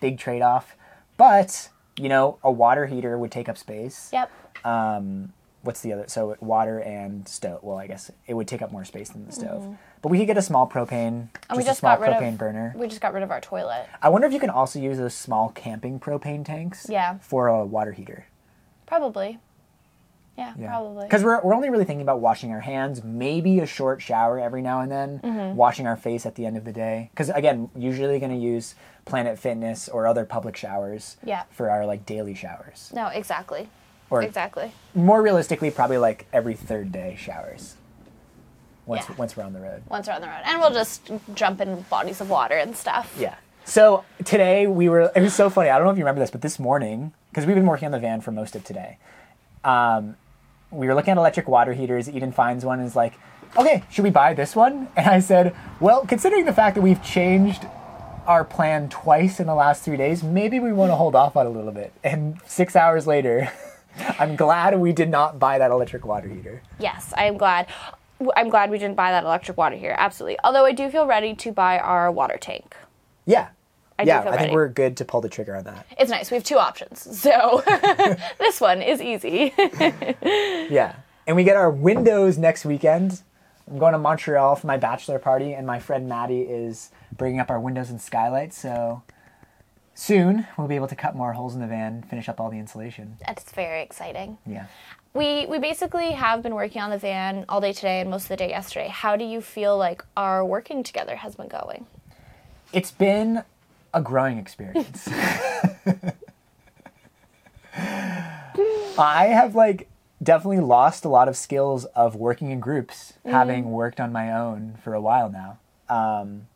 big 0.00 0.18
trade 0.18 0.42
off. 0.42 0.76
But, 1.16 1.68
you 1.96 2.08
know, 2.08 2.38
a 2.42 2.50
water 2.50 2.86
heater 2.86 3.16
would 3.16 3.30
take 3.30 3.48
up 3.48 3.56
space. 3.56 4.10
yep 4.12 4.30
Um, 4.64 5.32
What's 5.62 5.80
the 5.80 5.92
other? 5.92 6.04
So 6.06 6.36
water 6.40 6.78
and 6.80 7.26
stove. 7.28 7.60
Well, 7.62 7.76
I 7.76 7.88
guess 7.88 8.10
it 8.28 8.34
would 8.34 8.46
take 8.46 8.62
up 8.62 8.70
more 8.70 8.84
space 8.84 9.08
than 9.10 9.26
the 9.26 9.32
stove. 9.32 9.76
But 10.00 10.10
we 10.10 10.18
could 10.18 10.28
get 10.28 10.38
a 10.38 10.42
small 10.42 10.68
propane, 10.68 11.28
just, 11.32 11.46
and 11.50 11.58
we 11.58 11.64
a 11.68 11.74
small 11.74 11.96
got 11.96 12.00
rid 12.02 12.10
propane 12.12 12.32
of 12.34 12.38
burner. 12.38 12.74
we 12.76 12.86
just 12.86 13.00
got 13.00 13.12
rid 13.12 13.24
of 13.24 13.32
our 13.32 13.40
toilet 13.40 13.86
I 14.00 14.08
wonder 14.08 14.28
if 14.28 14.32
you 14.32 14.38
can 14.38 14.50
also 14.50 14.78
use 14.78 14.98
those 14.98 15.14
small 15.14 15.48
camping 15.50 15.98
propane 15.98 16.44
tanks. 16.44 16.86
Yeah. 16.88 17.18
For 17.18 17.48
a 17.48 17.64
water 17.64 17.92
heater. 17.92 18.26
probably 18.86 19.38
yeah, 20.36 20.52
probably 20.66 21.04
Because 21.06 21.22
we're, 21.24 21.40
we're 21.42 21.54
only 21.54 21.70
really 21.70 21.84
thinking 21.84 22.02
about 22.02 22.20
washing 22.20 22.52
our 22.52 22.60
hands, 22.60 23.02
maybe 23.02 23.58
a 23.60 23.66
short 23.66 24.02
shower 24.02 24.38
every 24.38 24.62
now 24.62 24.80
and 24.80 24.90
then, 24.92 25.20
Mm-hmm. 25.24 25.56
washing 25.56 25.86
our 25.86 25.96
face 25.96 26.26
at 26.26 26.34
the 26.34 26.44
end 26.46 26.56
of 26.56 26.64
the 26.64 26.72
day. 26.72 27.08
Because 27.12 27.30
again, 27.30 27.70
usually 27.76 28.18
going 28.18 28.32
to 28.32 28.36
use 28.38 28.74
Planet 29.04 29.38
Fitness 29.38 29.88
or 29.88 30.06
other 30.06 30.24
public 30.24 30.56
showers 30.56 31.16
Yeah. 31.24 31.44
for 31.50 31.70
our 31.70 31.86
like 31.86 32.04
daily 32.06 32.34
showers. 32.34 32.90
no 32.94 33.06
exactly 33.08 33.68
Or 34.10 34.22
exactly 34.22 34.72
more 34.94 35.22
realistically, 35.22 35.70
probably 35.70 35.98
like 35.98 36.26
every 36.32 36.54
third 36.54 36.92
day 36.92 37.16
showers. 37.18 37.76
Once 38.84 39.04
Yeah. 39.08 39.14
once 39.16 39.36
we're 39.36 39.42
on 39.44 39.52
the 39.52 39.60
road. 39.60 39.82
once 39.88 40.06
we're 40.06 40.14
on 40.14 40.20
the 40.20 40.28
road. 40.28 40.42
And 40.44 40.60
we'll 40.60 40.70
just 40.72 41.10
jump 41.34 41.60
in 41.60 41.80
bodies 41.90 42.20
of 42.20 42.30
water 42.30 42.54
and 42.56 42.76
stuff. 42.76 43.14
Yeah. 43.18 43.34
So 43.64 44.04
today 44.24 44.68
we 44.68 44.88
were. 44.88 45.10
It 45.16 45.22
was 45.22 45.34
so 45.34 45.50
funny. 45.50 45.70
I 45.70 45.76
don't 45.78 45.86
know 45.86 45.90
if 45.90 45.98
you 45.98 46.04
remember 46.04 46.20
this, 46.20 46.30
but 46.30 46.40
this 46.40 46.60
morning, 46.60 47.12
because 47.30 47.46
we've 47.46 47.56
been 47.56 47.66
working 47.66 47.86
on 47.86 47.90
the 47.92 47.98
van 47.98 48.20
for 48.20 48.30
most 48.30 48.54
of 48.54 48.62
today, 48.62 48.98
um, 49.64 50.16
we 50.70 50.86
were 50.86 50.94
looking 50.94 51.12
at 51.12 51.18
electric 51.18 51.48
water 51.48 51.72
heaters. 51.72 52.08
Eden 52.08 52.32
finds 52.32 52.64
one 52.64 52.78
and 52.78 52.86
is 52.86 52.96
like, 52.96 53.14
"Okay, 53.56 53.82
should 53.90 54.04
we 54.04 54.10
buy 54.10 54.34
this 54.34 54.56
one?" 54.56 54.88
And 54.96 55.06
I 55.08 55.20
said, 55.20 55.54
"Well, 55.80 56.06
considering 56.06 56.44
the 56.44 56.52
fact 56.52 56.74
that 56.76 56.82
we've 56.82 57.02
changed 57.02 57.66
our 58.26 58.44
plan 58.44 58.88
twice 58.88 59.38
in 59.38 59.46
the 59.46 59.54
last 59.54 59.82
three 59.82 59.96
days, 59.96 60.22
maybe 60.22 60.58
we 60.58 60.72
want 60.72 60.90
to 60.90 60.96
hold 60.96 61.14
off 61.14 61.36
on 61.36 61.46
it 61.46 61.50
a 61.50 61.52
little 61.52 61.72
bit." 61.72 61.92
And 62.04 62.40
six 62.46 62.76
hours 62.76 63.06
later. 63.06 63.50
I'm 64.18 64.36
glad 64.36 64.78
we 64.78 64.92
did 64.92 65.08
not 65.08 65.38
buy 65.38 65.58
that 65.58 65.70
electric 65.70 66.04
water 66.04 66.28
heater. 66.28 66.62
Yes, 66.78 67.14
I 67.16 67.24
am 67.24 67.38
glad. 67.38 67.66
I'm 68.36 68.48
glad 68.48 68.70
we 68.70 68.78
didn't 68.78 68.96
buy 68.96 69.10
that 69.10 69.24
electric 69.24 69.56
water 69.56 69.76
here. 69.76 69.94
Absolutely. 69.98 70.38
Although 70.44 70.64
I 70.64 70.72
do 70.72 70.90
feel 70.90 71.06
ready 71.06 71.34
to 71.34 71.52
buy 71.52 71.78
our 71.78 72.10
water 72.10 72.38
tank. 72.38 72.76
Yeah. 73.26 73.48
I 73.98 74.02
yeah, 74.02 74.20
I 74.28 74.36
think 74.36 74.52
we're 74.52 74.68
good 74.68 74.98
to 74.98 75.04
pull 75.04 75.20
the 75.20 75.28
trigger 75.28 75.56
on 75.56 75.64
that. 75.64 75.86
It's 75.98 76.10
nice. 76.10 76.30
We 76.30 76.34
have 76.36 76.44
two 76.44 76.58
options. 76.58 77.06
So 77.26 77.62
this 78.38 78.60
one 78.60 78.82
is 78.82 79.00
easy. 79.00 79.52
Yeah. 80.70 80.96
And 81.26 81.34
we 81.34 81.42
get 81.44 81.56
our 81.56 81.70
windows 81.70 82.38
next 82.38 82.64
weekend. 82.64 83.22
I'm 83.68 83.78
going 83.78 83.92
to 83.92 83.98
Montreal 83.98 84.54
for 84.56 84.66
my 84.68 84.76
bachelor 84.76 85.18
party, 85.18 85.54
and 85.54 85.66
my 85.66 85.80
friend 85.80 86.08
Maddie 86.08 86.42
is 86.42 86.90
bringing 87.16 87.40
up 87.40 87.50
our 87.50 87.58
windows 87.58 87.90
and 87.90 88.00
skylights. 88.00 88.56
So 88.56 89.02
soon 89.94 90.46
we'll 90.56 90.68
be 90.68 90.76
able 90.76 90.86
to 90.88 90.94
cut 90.94 91.16
more 91.16 91.32
holes 91.32 91.54
in 91.54 91.60
the 91.60 91.66
van, 91.66 92.02
finish 92.02 92.28
up 92.28 92.38
all 92.38 92.50
the 92.50 92.58
insulation. 92.58 93.16
That's 93.26 93.50
very 93.52 93.82
exciting. 93.82 94.38
Yeah. 94.46 94.66
We 95.14 95.46
we 95.46 95.58
basically 95.58 96.12
have 96.12 96.42
been 96.42 96.54
working 96.54 96.82
on 96.82 96.90
the 96.90 96.98
van 96.98 97.44
all 97.48 97.60
day 97.60 97.72
today 97.72 98.00
and 98.02 98.10
most 98.10 98.24
of 98.24 98.28
the 98.28 98.36
day 98.36 98.50
yesterday. 98.50 98.88
How 98.88 99.16
do 99.16 99.24
you 99.24 99.40
feel 99.40 99.76
like 99.76 100.04
our 100.16 100.44
working 100.44 100.82
together 100.82 101.16
has 101.16 101.34
been 101.34 101.48
going? 101.48 101.86
It's 102.72 102.90
been 102.90 103.42
a 103.96 104.02
growing 104.02 104.38
experience. 104.38 105.08
I 108.98 109.26
have 109.26 109.54
like 109.54 109.88
definitely 110.22 110.60
lost 110.60 111.04
a 111.06 111.08
lot 111.08 111.28
of 111.28 111.36
skills 111.36 111.86
of 111.86 112.14
working 112.14 112.50
in 112.50 112.60
groups, 112.60 113.14
having 113.24 113.70
worked 113.70 113.98
on 113.98 114.12
my 114.12 114.32
own 114.32 114.78
for 114.84 114.92
a 114.92 115.00
while 115.00 115.30
now. 115.30 115.58
Um, 115.88 116.46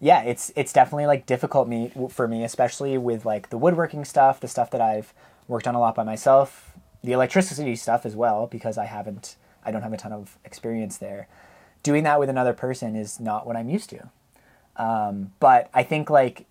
yeah, 0.00 0.22
it's 0.22 0.52
it's 0.56 0.72
definitely 0.72 1.06
like 1.06 1.26
difficult 1.26 1.68
me 1.68 1.92
for 2.08 2.26
me, 2.26 2.42
especially 2.44 2.96
with 2.96 3.26
like 3.26 3.50
the 3.50 3.58
woodworking 3.58 4.06
stuff, 4.06 4.40
the 4.40 4.48
stuff 4.48 4.70
that 4.70 4.80
I've 4.80 5.12
worked 5.46 5.68
on 5.68 5.74
a 5.74 5.80
lot 5.80 5.94
by 5.94 6.02
myself, 6.02 6.72
the 7.02 7.12
electricity 7.12 7.76
stuff 7.76 8.06
as 8.06 8.16
well, 8.16 8.46
because 8.46 8.78
I 8.78 8.86
haven't, 8.86 9.36
I 9.64 9.70
don't 9.70 9.82
have 9.82 9.92
a 9.92 9.98
ton 9.98 10.12
of 10.12 10.38
experience 10.46 10.96
there. 10.96 11.28
Doing 11.82 12.04
that 12.04 12.18
with 12.18 12.30
another 12.30 12.54
person 12.54 12.96
is 12.96 13.20
not 13.20 13.46
what 13.46 13.54
I'm 13.54 13.68
used 13.68 13.90
to. 13.90 14.08
Um, 14.76 15.32
but 15.40 15.70
I 15.72 15.82
think 15.82 16.10
like 16.10 16.46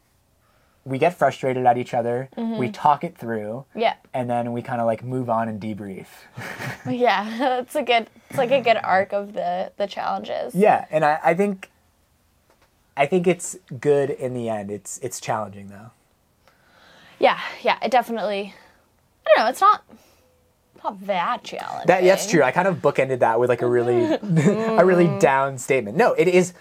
we 0.85 0.97
get 0.97 1.17
frustrated 1.17 1.65
at 1.65 1.77
each 1.77 1.93
other, 1.93 2.29
mm-hmm. 2.37 2.57
we 2.57 2.69
talk 2.69 3.03
it 3.03 3.17
through, 3.17 3.65
Yeah. 3.73 3.95
and 4.13 4.29
then 4.29 4.51
we 4.51 4.61
kind 4.61 4.81
of 4.81 4.87
like 4.87 5.03
move 5.03 5.29
on 5.29 5.47
and 5.47 5.61
debrief. 5.61 6.07
Yeah. 6.89 7.59
It's 7.59 7.75
a 7.75 7.81
good 7.81 8.09
it's 8.29 8.37
like 8.37 8.51
a 8.51 8.59
good 8.59 8.77
arc 8.83 9.13
of 9.13 9.33
the 9.33 9.71
the 9.77 9.87
challenges. 9.87 10.53
yeah, 10.53 10.85
and 10.91 11.05
I, 11.05 11.19
I 11.23 11.33
think 11.33 11.69
I 12.97 13.05
think 13.05 13.25
it's 13.25 13.57
good 13.79 14.09
in 14.09 14.33
the 14.33 14.49
end. 14.49 14.69
It's 14.69 14.99
it's 14.99 15.19
challenging 15.21 15.67
though. 15.67 15.91
Yeah, 17.19 17.39
yeah, 17.61 17.77
it 17.81 17.89
definitely. 17.89 18.53
I 19.25 19.33
don't 19.35 19.45
know. 19.45 19.49
It's 19.49 19.61
not 19.61 19.83
not 20.83 21.05
that 21.07 21.43
challenging. 21.43 21.87
That 21.87 22.03
that's 22.03 22.29
true. 22.29 22.43
I 22.43 22.51
kind 22.51 22.67
of 22.67 22.77
bookended 22.77 23.19
that 23.19 23.39
with 23.39 23.49
like 23.49 23.61
a 23.61 23.67
really 23.67 24.03
a 24.13 24.85
really 24.85 25.07
mm. 25.07 25.19
down 25.19 25.57
statement. 25.57 25.95
No, 25.95 26.13
it 26.13 26.27
is 26.27 26.53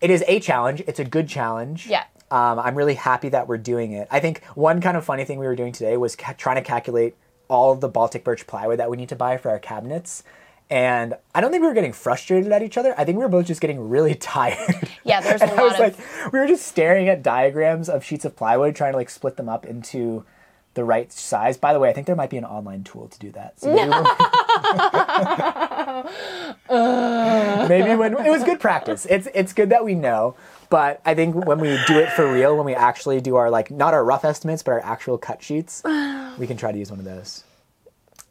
it 0.00 0.10
is 0.10 0.24
a 0.26 0.40
challenge. 0.40 0.82
It's 0.86 0.98
a 0.98 1.04
good 1.04 1.28
challenge. 1.28 1.86
Yeah. 1.86 2.04
Um, 2.30 2.58
I'm 2.58 2.74
really 2.74 2.94
happy 2.94 3.28
that 3.30 3.46
we're 3.48 3.58
doing 3.58 3.92
it. 3.92 4.08
I 4.10 4.20
think 4.20 4.42
one 4.54 4.80
kind 4.80 4.96
of 4.96 5.04
funny 5.04 5.24
thing 5.24 5.38
we 5.38 5.46
were 5.46 5.56
doing 5.56 5.72
today 5.72 5.96
was 5.96 6.16
ca- 6.16 6.34
trying 6.36 6.56
to 6.56 6.62
calculate 6.62 7.14
all 7.48 7.70
of 7.72 7.80
the 7.80 7.88
Baltic 7.88 8.24
birch 8.24 8.46
plywood 8.48 8.80
that 8.80 8.90
we 8.90 8.96
need 8.96 9.08
to 9.10 9.16
buy 9.16 9.36
for 9.36 9.50
our 9.50 9.60
cabinets. 9.60 10.24
And 10.68 11.14
I 11.32 11.40
don't 11.40 11.52
think 11.52 11.62
we 11.62 11.68
were 11.68 11.74
getting 11.74 11.92
frustrated 11.92 12.50
at 12.50 12.60
each 12.62 12.76
other. 12.76 12.92
I 12.98 13.04
think 13.04 13.18
we 13.18 13.22
were 13.22 13.28
both 13.30 13.46
just 13.46 13.60
getting 13.60 13.88
really 13.88 14.14
tired. 14.16 14.88
Yeah, 15.04 15.20
there's 15.20 15.40
a 15.42 15.48
and 15.50 15.60
I 15.60 15.62
was 15.62 15.74
of- 15.74 15.78
like, 15.78 16.32
we 16.32 16.40
were 16.40 16.48
just 16.48 16.66
staring 16.66 17.08
at 17.08 17.22
diagrams 17.22 17.88
of 17.88 18.02
sheets 18.04 18.24
of 18.24 18.34
plywood, 18.34 18.74
trying 18.74 18.92
to 18.92 18.96
like 18.98 19.10
split 19.10 19.36
them 19.36 19.48
up 19.48 19.64
into 19.64 20.24
the 20.74 20.82
right 20.84 21.12
size. 21.12 21.56
By 21.56 21.72
the 21.72 21.78
way, 21.78 21.88
I 21.88 21.92
think 21.92 22.08
there 22.08 22.16
might 22.16 22.30
be 22.30 22.36
an 22.38 22.44
online 22.44 22.82
tool 22.82 23.06
to 23.06 23.18
do 23.20 23.30
that. 23.30 23.60
So 23.60 23.72
maybe, 23.72 23.88
when, 23.88 26.68
maybe 27.68 27.94
when 27.94 28.14
it 28.26 28.30
was 28.30 28.44
good 28.44 28.60
practice. 28.60 29.06
It's 29.08 29.28
it's 29.34 29.52
good 29.52 29.70
that 29.70 29.84
we 29.84 29.94
know, 29.94 30.36
but 30.70 31.00
I 31.04 31.14
think 31.14 31.34
when 31.34 31.58
we 31.58 31.78
do 31.86 31.98
it 31.98 32.10
for 32.12 32.30
real, 32.32 32.56
when 32.56 32.66
we 32.66 32.74
actually 32.74 33.20
do 33.20 33.36
our 33.36 33.50
like 33.50 33.70
not 33.70 33.94
our 33.94 34.04
rough 34.04 34.24
estimates, 34.24 34.62
but 34.62 34.72
our 34.72 34.80
actual 34.80 35.18
cut 35.18 35.42
sheets, 35.42 35.82
we 36.38 36.46
can 36.46 36.56
try 36.56 36.72
to 36.72 36.78
use 36.78 36.90
one 36.90 36.98
of 36.98 37.04
those. 37.04 37.44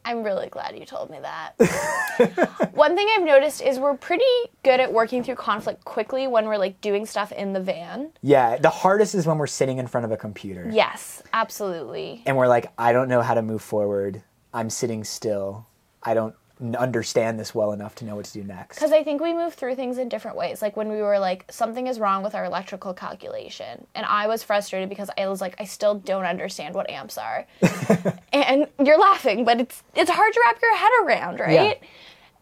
I'm 0.06 0.22
really 0.22 0.48
glad 0.48 0.78
you 0.78 0.86
told 0.86 1.10
me 1.10 1.18
that. 1.20 1.54
One 2.74 2.94
thing 2.94 3.08
I've 3.16 3.24
noticed 3.24 3.60
is 3.60 3.80
we're 3.80 3.96
pretty 3.96 4.24
good 4.62 4.78
at 4.78 4.92
working 4.92 5.24
through 5.24 5.34
conflict 5.34 5.84
quickly 5.84 6.28
when 6.28 6.46
we're 6.46 6.58
like 6.58 6.80
doing 6.80 7.06
stuff 7.06 7.32
in 7.32 7.52
the 7.52 7.58
van. 7.60 8.12
Yeah, 8.22 8.56
the 8.56 8.70
hardest 8.70 9.16
is 9.16 9.26
when 9.26 9.36
we're 9.36 9.48
sitting 9.48 9.78
in 9.78 9.88
front 9.88 10.04
of 10.04 10.12
a 10.12 10.16
computer. 10.16 10.70
Yes, 10.72 11.24
absolutely. 11.32 12.22
and 12.24 12.36
we're 12.36 12.46
like, 12.46 12.70
I 12.78 12.92
don't 12.92 13.08
know 13.08 13.20
how 13.20 13.34
to 13.34 13.42
move 13.42 13.62
forward. 13.62 14.22
I'm 14.54 14.70
sitting 14.70 15.02
still. 15.02 15.66
I 16.04 16.14
don't 16.14 16.36
understand 16.78 17.38
this 17.38 17.54
well 17.54 17.72
enough 17.72 17.94
to 17.96 18.04
know 18.04 18.16
what 18.16 18.24
to 18.24 18.32
do 18.32 18.42
next. 18.42 18.76
Because 18.76 18.92
I 18.92 19.02
think 19.02 19.20
we 19.20 19.34
move 19.34 19.54
through 19.54 19.74
things 19.74 19.98
in 19.98 20.08
different 20.08 20.36
ways. 20.36 20.62
Like 20.62 20.76
when 20.76 20.88
we 20.88 21.02
were 21.02 21.18
like, 21.18 21.44
something 21.50 21.86
is 21.86 22.00
wrong 22.00 22.22
with 22.22 22.34
our 22.34 22.46
electrical 22.46 22.94
calculation. 22.94 23.86
And 23.94 24.06
I 24.06 24.26
was 24.26 24.42
frustrated 24.42 24.88
because 24.88 25.10
I 25.18 25.28
was 25.28 25.40
like, 25.40 25.54
I 25.58 25.64
still 25.64 25.96
don't 25.96 26.24
understand 26.24 26.74
what 26.74 26.88
amps 26.88 27.18
are. 27.18 27.46
and 28.32 28.66
you're 28.82 28.98
laughing, 28.98 29.44
but 29.44 29.60
it's 29.60 29.82
it's 29.94 30.10
hard 30.10 30.32
to 30.32 30.40
wrap 30.44 30.60
your 30.62 30.76
head 30.76 30.92
around, 31.04 31.40
right? 31.40 31.80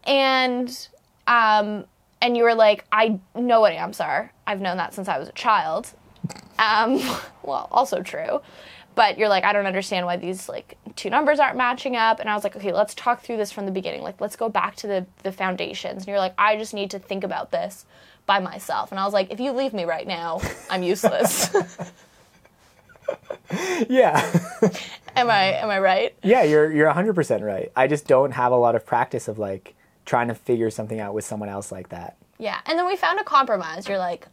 And 0.05 0.87
um 1.27 1.85
and 2.21 2.37
you 2.37 2.43
were 2.43 2.55
like, 2.55 2.85
I 2.91 3.19
know 3.35 3.59
what 3.59 3.73
amps 3.73 3.99
are. 3.99 4.31
I've 4.47 4.61
known 4.61 4.77
that 4.77 4.93
since 4.93 5.07
I 5.07 5.19
was 5.19 5.27
a 5.27 5.33
child. 5.33 5.93
Um, 6.57 7.01
well, 7.43 7.67
also 7.71 8.01
true. 8.01 8.41
But 8.95 9.17
you're 9.17 9.29
like, 9.29 9.43
I 9.43 9.51
don't 9.53 9.65
understand 9.65 10.05
why 10.05 10.15
these 10.17 10.47
like 10.49 10.77
two 10.95 11.09
numbers 11.09 11.39
aren't 11.39 11.57
matching 11.57 11.95
up. 11.95 12.19
And 12.19 12.29
I 12.29 12.33
was 12.33 12.43
like, 12.43 12.55
okay, 12.55 12.71
let's 12.71 12.95
talk 12.95 13.21
through 13.21 13.37
this 13.37 13.51
from 13.51 13.65
the 13.65 13.71
beginning. 13.71 14.01
Like, 14.01 14.21
let's 14.21 14.35
go 14.37 14.49
back 14.49 14.75
to 14.77 14.87
the 14.87 15.05
the 15.23 15.31
foundations. 15.31 16.03
And 16.03 16.07
you're 16.07 16.19
like, 16.19 16.33
I 16.37 16.57
just 16.57 16.73
need 16.73 16.91
to 16.91 16.99
think 16.99 17.23
about 17.23 17.51
this 17.51 17.85
by 18.25 18.39
myself. 18.39 18.91
And 18.91 18.99
I 18.99 19.05
was 19.05 19.13
like, 19.13 19.31
if 19.31 19.39
you 19.39 19.51
leave 19.51 19.73
me 19.73 19.85
right 19.85 20.07
now, 20.07 20.41
I'm 20.69 20.81
useless. 20.83 21.53
Yeah. 23.87 24.19
am 25.15 25.29
I 25.29 25.53
am 25.53 25.69
I 25.69 25.79
right? 25.79 26.15
yeah, 26.23 26.43
you're 26.43 26.71
you're 26.71 26.91
100% 26.91 27.41
right. 27.41 27.71
I 27.75 27.87
just 27.87 28.07
don't 28.07 28.31
have 28.31 28.51
a 28.51 28.55
lot 28.55 28.75
of 28.75 28.85
practice 28.85 29.27
of 29.27 29.37
like 29.37 29.75
trying 30.05 30.27
to 30.27 30.35
figure 30.35 30.69
something 30.71 30.99
out 30.99 31.13
with 31.13 31.23
someone 31.25 31.49
else 31.49 31.71
like 31.71 31.89
that. 31.89 32.17
Yeah. 32.39 32.59
And 32.65 32.77
then 32.77 32.85
we 32.87 32.95
found 32.95 33.19
a 33.19 33.23
compromise. 33.23 33.87
You're 33.87 33.97
like, 33.99 34.27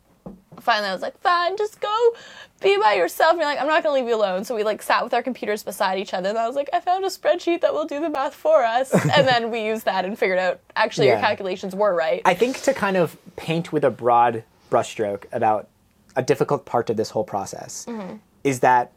finally, 0.61 0.89
I 0.89 0.93
was 0.93 1.03
like, 1.03 1.19
fine, 1.21 1.57
just 1.57 1.81
go 1.81 2.15
be 2.61 2.77
by 2.79 2.95
yourself. 2.95 3.33
And 3.33 3.41
you're 3.41 3.49
like, 3.49 3.61
I'm 3.61 3.67
not 3.67 3.83
gonna 3.83 3.95
leave 3.95 4.07
you 4.07 4.15
alone. 4.15 4.45
So 4.45 4.55
we 4.55 4.63
like 4.63 4.83
sat 4.83 5.03
with 5.03 5.13
our 5.13 5.23
computers 5.23 5.63
beside 5.63 5.99
each 5.99 6.15
other, 6.15 6.29
and 6.29 6.39
I 6.39 6.47
was 6.47 6.57
like, 6.57 6.71
I 6.73 6.81
found 6.81 7.05
a 7.05 7.09
spreadsheet 7.09 7.61
that 7.61 7.75
will 7.75 7.85
do 7.85 8.01
the 8.01 8.11
math 8.11 8.35
for 8.35 8.65
us. 8.65 8.93
and 9.17 9.27
then 9.27 9.51
we 9.51 9.65
used 9.65 9.85
that 9.85 10.05
and 10.05 10.19
figured 10.19 10.39
out 10.39 10.61
actually 10.77 11.09
your 11.09 11.19
calculations 11.19 11.75
were 11.75 11.95
right. 11.95 12.23
I 12.25 12.35
think 12.35 12.61
to 12.63 12.75
kind 12.75 12.97
of 12.97 13.17
paint 13.37 13.73
with 13.73 13.85
a 13.85 13.91
broad 13.91 14.45
brushstroke 14.71 15.25
about 15.33 15.69
a 16.17 16.23
difficult 16.23 16.65
part 16.65 16.91
of 16.91 16.97
this 16.97 17.11
whole 17.11 17.25
process 17.25 17.87
mm-hmm. 17.89 18.17
is 18.45 18.61
that 18.61 18.93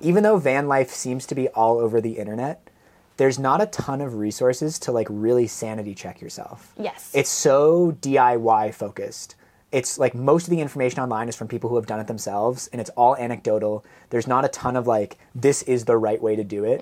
even 0.00 0.22
though 0.22 0.38
van 0.38 0.68
life 0.68 0.90
seems 0.90 1.26
to 1.26 1.34
be 1.34 1.48
all 1.48 1.78
over 1.78 2.00
the 2.00 2.12
internet, 2.12 2.68
there's 3.16 3.38
not 3.38 3.60
a 3.60 3.66
ton 3.66 4.00
of 4.00 4.14
resources 4.14 4.78
to 4.78 4.92
like 4.92 5.06
really 5.10 5.46
sanity 5.46 5.94
check 5.94 6.20
yourself. 6.20 6.72
yes. 6.78 7.10
It's 7.14 7.30
so 7.30 7.96
DIY 8.00 8.74
focused. 8.74 9.34
It's 9.70 9.98
like 9.98 10.14
most 10.14 10.44
of 10.44 10.50
the 10.50 10.60
information 10.60 11.00
online 11.00 11.28
is 11.28 11.36
from 11.36 11.46
people 11.46 11.68
who 11.68 11.76
have 11.76 11.86
done 11.86 12.00
it 12.00 12.06
themselves, 12.06 12.68
and 12.72 12.80
it's 12.80 12.90
all 12.90 13.16
anecdotal. 13.16 13.84
There's 14.08 14.26
not 14.26 14.44
a 14.44 14.48
ton 14.48 14.76
of 14.76 14.86
like, 14.86 15.18
this 15.34 15.62
is 15.64 15.84
the 15.84 15.96
right 15.96 16.20
way 16.22 16.36
to 16.36 16.44
do 16.44 16.64
it. 16.64 16.80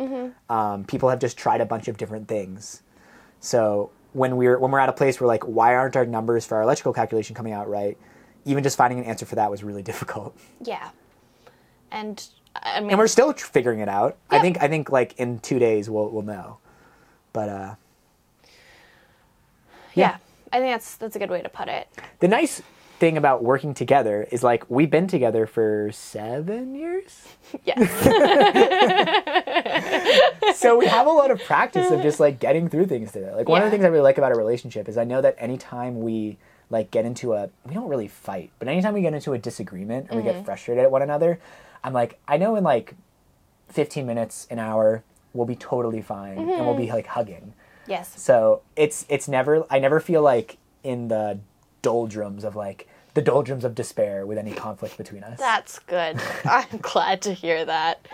Um, 0.48 0.84
people 0.84 1.08
have 1.08 1.18
just 1.18 1.36
tried 1.36 1.60
a 1.60 1.66
bunch 1.66 1.88
of 1.88 1.96
different 1.96 2.28
things. 2.28 2.82
So 3.40 3.90
when 4.12 4.36
we're 4.36 4.58
when 4.58 4.70
we're 4.70 4.78
at 4.78 4.88
a 4.88 4.92
place 4.92 5.20
where 5.20 5.26
like, 5.26 5.42
why 5.44 5.74
aren't 5.74 5.96
our 5.96 6.06
numbers 6.06 6.46
for 6.46 6.56
our 6.56 6.62
electrical 6.62 6.92
calculation 6.92 7.34
coming 7.34 7.52
out 7.52 7.68
right? 7.68 7.98
Even 8.44 8.62
just 8.62 8.76
finding 8.76 8.98
an 9.00 9.04
answer 9.04 9.26
for 9.26 9.34
that 9.34 9.50
was 9.50 9.64
really 9.64 9.82
difficult, 9.92 10.36
yeah. 10.62 10.90
And 11.90 12.24
I 12.54 12.80
mean, 12.80 12.90
and 12.90 12.98
we're 12.98 13.08
still 13.08 13.32
figuring 13.32 13.80
it 13.80 13.88
out. 13.88 14.16
I 14.30 14.40
think 14.40 14.62
I 14.62 14.68
think 14.68 14.90
like 14.90 15.18
in 15.18 15.40
two 15.40 15.58
days 15.58 15.90
we'll 15.90 16.08
we'll 16.10 16.22
know. 16.22 16.58
But 17.32 17.48
uh, 17.48 17.74
yeah. 19.94 20.18
I 20.52 20.60
think 20.60 20.72
that's 20.72 20.96
that's 20.96 21.16
a 21.16 21.18
good 21.18 21.30
way 21.30 21.42
to 21.42 21.48
put 21.48 21.68
it. 21.68 21.88
the 22.20 22.28
nice 22.28 22.62
thing 22.98 23.16
about 23.16 23.42
working 23.42 23.74
together 23.74 24.26
is 24.30 24.42
like 24.42 24.68
we've 24.70 24.90
been 24.90 25.06
together 25.06 25.46
for 25.46 25.90
seven 25.92 26.74
years? 26.74 27.28
Yes. 27.64 27.78
so 30.56 30.76
we 30.76 30.86
have 30.86 31.06
a 31.06 31.10
lot 31.10 31.30
of 31.30 31.42
practice 31.44 31.90
of 31.90 32.02
just 32.02 32.20
like 32.20 32.40
getting 32.40 32.68
through 32.68 32.86
things 32.86 33.12
together. 33.12 33.34
Like 33.34 33.48
one 33.48 33.62
of 33.62 33.66
the 33.66 33.70
things 33.70 33.84
i 33.84 33.88
really 33.88 34.02
like 34.02 34.18
about 34.18 34.32
a 34.32 34.36
relationship 34.36 34.88
is 34.88 34.98
i 34.98 35.04
know 35.04 35.20
that 35.20 35.36
anytime 35.38 36.00
we 36.00 36.38
like 36.70 36.90
get 36.90 37.04
into 37.04 37.34
a 37.34 37.48
we 37.64 37.74
don't 37.74 37.88
really 37.88 38.08
fight 38.08 38.50
but 38.58 38.66
anytime 38.66 38.94
we 38.94 39.00
get 39.00 39.14
into 39.14 39.32
a 39.32 39.38
disagreement 39.38 40.08
or 40.10 40.16
we 40.16 40.22
get 40.24 40.34
mm-hmm. 40.34 40.44
frustrated 40.44 40.82
at 40.82 40.90
one 40.90 41.02
another 41.02 41.38
i'm 41.84 41.92
like 41.92 42.18
i 42.26 42.36
know 42.36 42.56
in 42.56 42.64
like 42.64 42.96
15 43.68 44.04
minutes 44.04 44.48
an 44.50 44.58
hour 44.58 45.04
we'll 45.36 45.46
be 45.46 45.56
totally 45.56 46.02
fine 46.02 46.38
and 46.38 46.48
we'll 46.48 46.74
be 46.74 46.84
mm-hmm. 46.84 46.94
like 46.94 47.06
hugging. 47.06 47.52
Yes. 47.86 48.20
So 48.20 48.62
it's 48.74 49.06
it's 49.08 49.28
never 49.28 49.64
I 49.70 49.78
never 49.78 50.00
feel 50.00 50.22
like 50.22 50.56
in 50.82 51.08
the 51.08 51.38
doldrums 51.86 52.42
of 52.42 52.56
like 52.56 52.88
the 53.14 53.22
doldrums 53.22 53.64
of 53.64 53.76
despair 53.76 54.26
with 54.26 54.38
any 54.38 54.52
conflict 54.52 54.98
between 54.98 55.22
us. 55.22 55.38
That's 55.38 55.78
good. 55.78 56.20
I'm 56.44 56.78
glad 56.82 57.22
to 57.22 57.32
hear 57.32 57.64
that. 57.64 58.04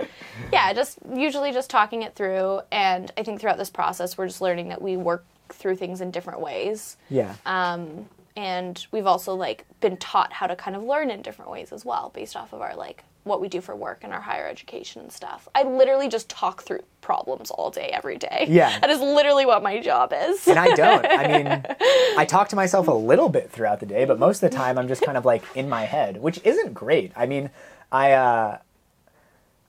Yeah, 0.52 0.74
just 0.74 0.98
usually 1.10 1.52
just 1.52 1.70
talking 1.70 2.02
it 2.02 2.14
through, 2.14 2.60
and 2.70 3.10
I 3.16 3.22
think 3.22 3.40
throughout 3.40 3.56
this 3.56 3.70
process, 3.70 4.18
we're 4.18 4.26
just 4.26 4.42
learning 4.42 4.68
that 4.68 4.82
we 4.82 4.98
work 4.98 5.24
through 5.48 5.76
things 5.76 6.02
in 6.02 6.10
different 6.10 6.40
ways. 6.40 6.98
yeah. 7.08 7.34
Um, 7.46 8.08
and 8.36 8.86
we've 8.92 9.06
also 9.06 9.34
like 9.34 9.64
been 9.80 9.96
taught 9.96 10.32
how 10.32 10.46
to 10.46 10.56
kind 10.56 10.74
of 10.76 10.82
learn 10.82 11.10
in 11.10 11.22
different 11.22 11.50
ways 11.50 11.72
as 11.72 11.84
well, 11.84 12.10
based 12.14 12.36
off 12.36 12.52
of 12.52 12.60
our 12.60 12.76
like 12.76 13.04
what 13.24 13.40
we 13.40 13.48
do 13.48 13.60
for 13.60 13.74
work 13.76 14.00
and 14.02 14.12
our 14.12 14.20
higher 14.20 14.46
education 14.48 15.00
and 15.02 15.12
stuff. 15.12 15.48
I 15.54 15.62
literally 15.62 16.08
just 16.08 16.28
talk 16.28 16.62
through 16.62 16.80
problems 17.00 17.50
all 17.50 17.70
day, 17.70 17.88
every 17.92 18.16
day. 18.18 18.46
Yeah. 18.48 18.78
that 18.80 18.90
is 18.90 19.00
literally 19.00 19.46
what 19.46 19.62
my 19.62 19.80
job 19.80 20.12
is. 20.14 20.46
and 20.48 20.58
I 20.58 20.74
don't. 20.74 21.06
I 21.06 21.26
mean, 21.28 21.46
I 22.18 22.24
talk 22.24 22.48
to 22.48 22.56
myself 22.56 22.88
a 22.88 22.92
little 22.92 23.28
bit 23.28 23.50
throughout 23.50 23.80
the 23.80 23.86
day, 23.86 24.04
but 24.04 24.18
most 24.18 24.42
of 24.42 24.50
the 24.50 24.56
time 24.56 24.76
I'm 24.76 24.88
just 24.88 25.02
kind 25.02 25.16
of 25.16 25.24
like 25.24 25.44
in 25.54 25.68
my 25.68 25.84
head, 25.84 26.20
which 26.20 26.40
isn't 26.44 26.74
great. 26.74 27.12
I 27.14 27.26
mean, 27.26 27.50
I 27.92 28.12
uh, 28.12 28.58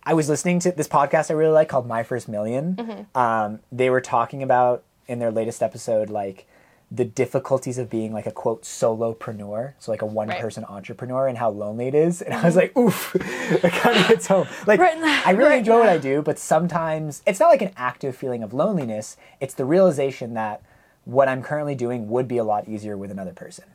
I 0.04 0.14
was 0.14 0.30
listening 0.30 0.60
to 0.62 0.72
this 0.72 0.88
podcast 0.88 1.30
I 1.30 1.36
really 1.36 1.54
like 1.54 1.70
called 1.70 1.88
My 1.88 2.04
First 2.04 2.28
1000000 2.30 3.06
Um, 3.16 3.60
they 3.72 3.90
were 3.90 4.02
talking 4.02 4.42
about 4.42 4.84
in 5.08 5.20
their 5.20 5.32
latest 5.32 5.62
episode 5.62 6.10
like 6.10 6.48
the 6.96 7.06
difficulties 7.06 7.80
of 7.80 7.90
being 7.90 8.14
like 8.14 8.28
a 8.28 8.32
quote 8.32 8.62
solopreneur, 8.64 9.74
so 9.80 9.92
like 9.92 10.04
a 10.04 10.06
one 10.06 10.28
person 10.30 10.64
entrepreneur, 10.66 11.28
and 11.28 11.38
how 11.40 11.50
lonely 11.50 11.88
it 11.88 11.96
is. 11.96 12.22
And 12.22 12.36
I 12.36 12.46
was 12.46 12.56
like, 12.56 12.78
oof, 12.78 13.16
it 13.20 13.72
kind 13.74 13.98
of 13.98 14.06
hits 14.06 14.28
home. 14.28 14.48
Like 14.68 14.80
Right 14.80 15.00
now- 15.00 15.24
I 15.26 15.32
really 15.32 15.50
right 15.50 15.60
enjoy 15.60 15.80
what. 15.80 15.90
I 15.90 15.98
do, 15.98 16.22
but 16.22 16.38
sometimes 16.38 17.24
it's 17.26 17.40
not 17.40 17.48
like 17.50 17.64
an 17.64 17.72
active 17.78 18.16
feeling 18.16 18.44
of 18.44 18.54
loneliness. 18.54 19.18
It's 19.40 19.56
the 19.56 19.66
realization 19.66 20.36
that 20.36 20.62
what 21.06 21.28
I'm 21.28 21.42
currently 21.42 21.74
doing 21.76 22.10
would 22.10 22.28
be 22.28 22.38
a 22.38 22.44
lot 22.44 22.68
easier 22.68 22.96
with 22.96 23.10
another 23.10 23.34
person. 23.34 23.66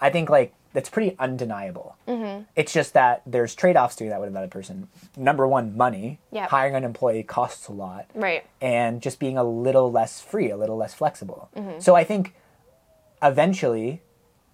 I 0.00 0.10
think 0.10 0.28
like 0.28 0.54
that's 0.72 0.90
pretty 0.90 1.16
undeniable. 1.18 1.96
Mm-hmm. 2.06 2.42
It's 2.54 2.72
just 2.72 2.92
that 2.92 3.22
there's 3.24 3.54
trade-offs 3.54 3.96
doing 3.96 4.10
that 4.10 4.20
with 4.20 4.28
another 4.28 4.48
person. 4.48 4.88
Number 5.16 5.48
one, 5.48 5.74
money. 5.74 6.18
Yep. 6.32 6.50
Hiring 6.50 6.74
an 6.74 6.84
employee 6.84 7.22
costs 7.22 7.68
a 7.68 7.72
lot 7.72 8.06
right. 8.14 8.44
and 8.60 9.00
just 9.00 9.18
being 9.18 9.38
a 9.38 9.44
little 9.44 9.90
less 9.90 10.20
free, 10.20 10.50
a 10.50 10.56
little 10.56 10.76
less 10.76 10.92
flexible. 10.92 11.48
Mm-hmm. 11.56 11.80
So 11.80 11.94
I 11.94 12.04
think 12.04 12.34
eventually 13.22 14.02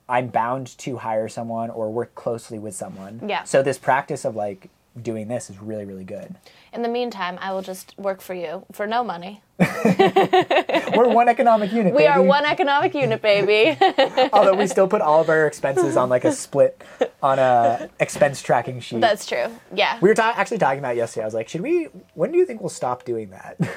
I'm 0.08 0.28
bound 0.28 0.78
to 0.78 0.98
hire 0.98 1.28
someone 1.28 1.70
or 1.70 1.90
work 1.90 2.14
closely 2.14 2.58
with 2.58 2.74
someone. 2.74 3.20
Yeah. 3.26 3.42
So 3.42 3.62
this 3.62 3.78
practice 3.78 4.24
of 4.24 4.36
like 4.36 4.70
doing 5.00 5.28
this 5.28 5.48
is 5.48 5.58
really, 5.58 5.84
really 5.84 6.04
good. 6.04 6.34
In 6.72 6.82
the 6.82 6.88
meantime, 6.88 7.38
I 7.40 7.52
will 7.52 7.62
just 7.62 7.94
work 7.98 8.20
for 8.20 8.34
you 8.34 8.64
for 8.72 8.86
no 8.86 9.02
money. 9.02 9.42
We're 9.58 11.08
one 11.08 11.28
economic 11.28 11.72
unit. 11.72 11.94
We 11.94 12.06
are 12.06 12.22
one 12.22 12.44
economic 12.44 12.94
unit, 12.94 13.22
baby. 13.22 13.78
Although 14.32 14.54
we 14.54 14.66
still 14.66 14.88
put 14.88 15.00
all 15.00 15.20
of 15.20 15.28
our 15.28 15.46
expenses 15.46 15.96
on 15.96 16.08
like 16.08 16.24
a 16.24 16.32
split 16.32 16.82
on 17.22 17.38
a 17.38 17.88
expense 18.00 18.42
tracking 18.42 18.80
sheet. 18.80 19.00
That's 19.00 19.26
true. 19.26 19.46
Yeah. 19.74 19.98
we 20.00 20.08
were 20.08 20.14
ta- 20.14 20.34
actually 20.36 20.58
talking 20.58 20.80
about 20.80 20.94
it 20.94 20.98
yesterday. 20.98 21.22
I 21.22 21.26
was 21.26 21.34
like, 21.34 21.48
should 21.48 21.60
we? 21.62 21.84
When 22.14 22.32
do 22.32 22.38
you 22.38 22.44
think 22.46 22.60
we'll 22.60 22.68
stop 22.70 23.04
doing 23.04 23.30
that? 23.30 23.58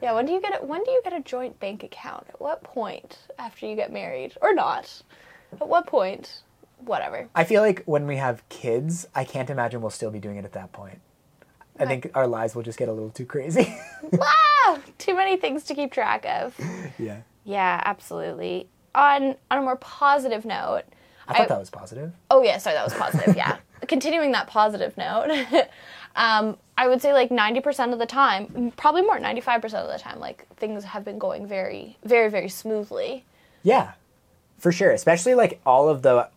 Yeah, 0.00 0.12
when 0.12 0.26
do 0.26 0.32
you 0.32 0.40
get 0.40 0.62
a, 0.62 0.64
when 0.64 0.84
do 0.84 0.92
you 0.92 1.00
get 1.02 1.12
a 1.12 1.20
joint 1.20 1.58
bank 1.58 1.82
account? 1.82 2.26
At 2.28 2.40
what 2.40 2.62
point 2.62 3.18
after 3.36 3.66
you 3.66 3.74
get 3.74 3.92
married 3.92 4.36
or 4.40 4.54
not? 4.54 5.02
At 5.60 5.66
what 5.66 5.88
point? 5.88 6.42
Whatever. 6.84 7.28
I 7.34 7.44
feel 7.44 7.62
like 7.62 7.82
when 7.84 8.06
we 8.06 8.16
have 8.16 8.48
kids, 8.48 9.06
I 9.14 9.24
can't 9.24 9.50
imagine 9.50 9.80
we'll 9.80 9.90
still 9.90 10.10
be 10.10 10.18
doing 10.18 10.36
it 10.36 10.44
at 10.44 10.52
that 10.52 10.72
point. 10.72 11.00
I 11.80 11.86
think 11.86 12.10
our 12.14 12.26
lives 12.26 12.56
will 12.56 12.64
just 12.64 12.78
get 12.78 12.88
a 12.88 12.92
little 12.92 13.10
too 13.10 13.24
crazy. 13.24 13.72
ah, 14.20 14.80
too 14.98 15.14
many 15.14 15.36
things 15.36 15.62
to 15.64 15.74
keep 15.74 15.92
track 15.92 16.24
of. 16.26 16.58
yeah. 16.98 17.18
Yeah, 17.44 17.80
absolutely. 17.84 18.68
On 18.94 19.36
on 19.50 19.58
a 19.58 19.62
more 19.62 19.76
positive 19.76 20.44
note, 20.44 20.82
I 21.28 21.38
thought 21.38 21.48
that 21.48 21.58
was 21.58 21.70
positive. 21.70 22.12
Oh 22.30 22.42
yeah, 22.42 22.58
sorry, 22.58 22.74
that 22.74 22.84
was 22.84 22.94
positive. 22.94 23.36
Yeah, 23.36 23.58
continuing 23.88 24.32
that 24.32 24.48
positive 24.48 24.96
note, 24.96 25.30
um, 26.16 26.56
I 26.76 26.88
would 26.88 27.00
say 27.00 27.12
like 27.12 27.30
ninety 27.30 27.60
percent 27.60 27.92
of 27.92 27.98
the 27.98 28.06
time, 28.06 28.72
probably 28.76 29.02
more, 29.02 29.18
ninety 29.18 29.40
five 29.40 29.62
percent 29.62 29.86
of 29.86 29.92
the 29.92 29.98
time, 29.98 30.20
like 30.20 30.46
things 30.56 30.84
have 30.84 31.04
been 31.04 31.18
going 31.18 31.46
very, 31.46 31.96
very, 32.04 32.28
very 32.28 32.48
smoothly. 32.48 33.24
Yeah, 33.62 33.92
for 34.58 34.72
sure. 34.72 34.90
Especially 34.90 35.34
like 35.34 35.60
all 35.64 35.88
of 35.88 36.02
the 36.02 36.28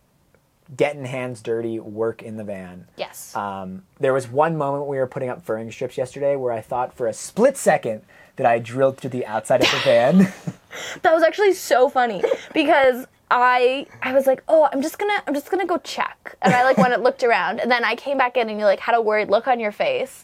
getting 0.76 1.06
hands 1.06 1.42
dirty 1.42 1.80
work 1.80 2.22
in 2.22 2.38
the 2.38 2.44
van. 2.44 2.88
Yes. 2.98 3.36
Um, 3.36 3.84
there 4.00 4.14
was 4.14 4.28
one 4.28 4.56
moment 4.58 4.88
we 4.88 4.98
were 4.98 5.08
putting 5.08 5.30
up 5.30 5.44
furring 5.44 5.72
strips 5.72 5.98
yesterday 5.98 6.36
where 6.36 6.54
I 6.54 6.62
thought 6.62 6.94
for 6.94 7.08
a 7.08 7.14
split 7.14 7.58
second 7.58 8.02
that 8.38 8.46
I 8.46 8.60
drilled 8.60 8.98
through 8.98 9.10
the 9.10 9.26
outside 9.26 9.62
of 9.62 9.70
the 9.72 9.78
van. 9.84 10.34
That 11.02 11.14
was 11.14 11.22
actually 11.22 11.54
so 11.54 11.90
funny 11.90 12.24
because 12.54 13.06
I 13.30 13.86
I 14.02 14.14
was 14.14 14.26
like, 14.26 14.42
oh, 14.48 14.70
I'm 14.72 14.82
just 14.82 14.98
gonna 14.98 15.22
I'm 15.28 15.34
just 15.34 15.52
gonna 15.52 15.66
go 15.66 15.78
check, 15.80 16.38
and 16.42 16.54
I 16.54 16.64
like 16.64 16.78
went 16.78 16.94
and 16.94 17.04
looked 17.04 17.24
around, 17.24 17.60
and 17.60 17.70
then 17.70 17.84
I 17.84 17.96
came 17.96 18.18
back 18.18 18.38
in, 18.38 18.50
and 18.50 18.58
you 18.58 18.66
like 18.66 18.80
had 18.80 18.96
a 18.96 19.02
worried 19.02 19.30
look 19.30 19.48
on 19.48 19.60
your 19.60 19.74
face, 19.74 20.24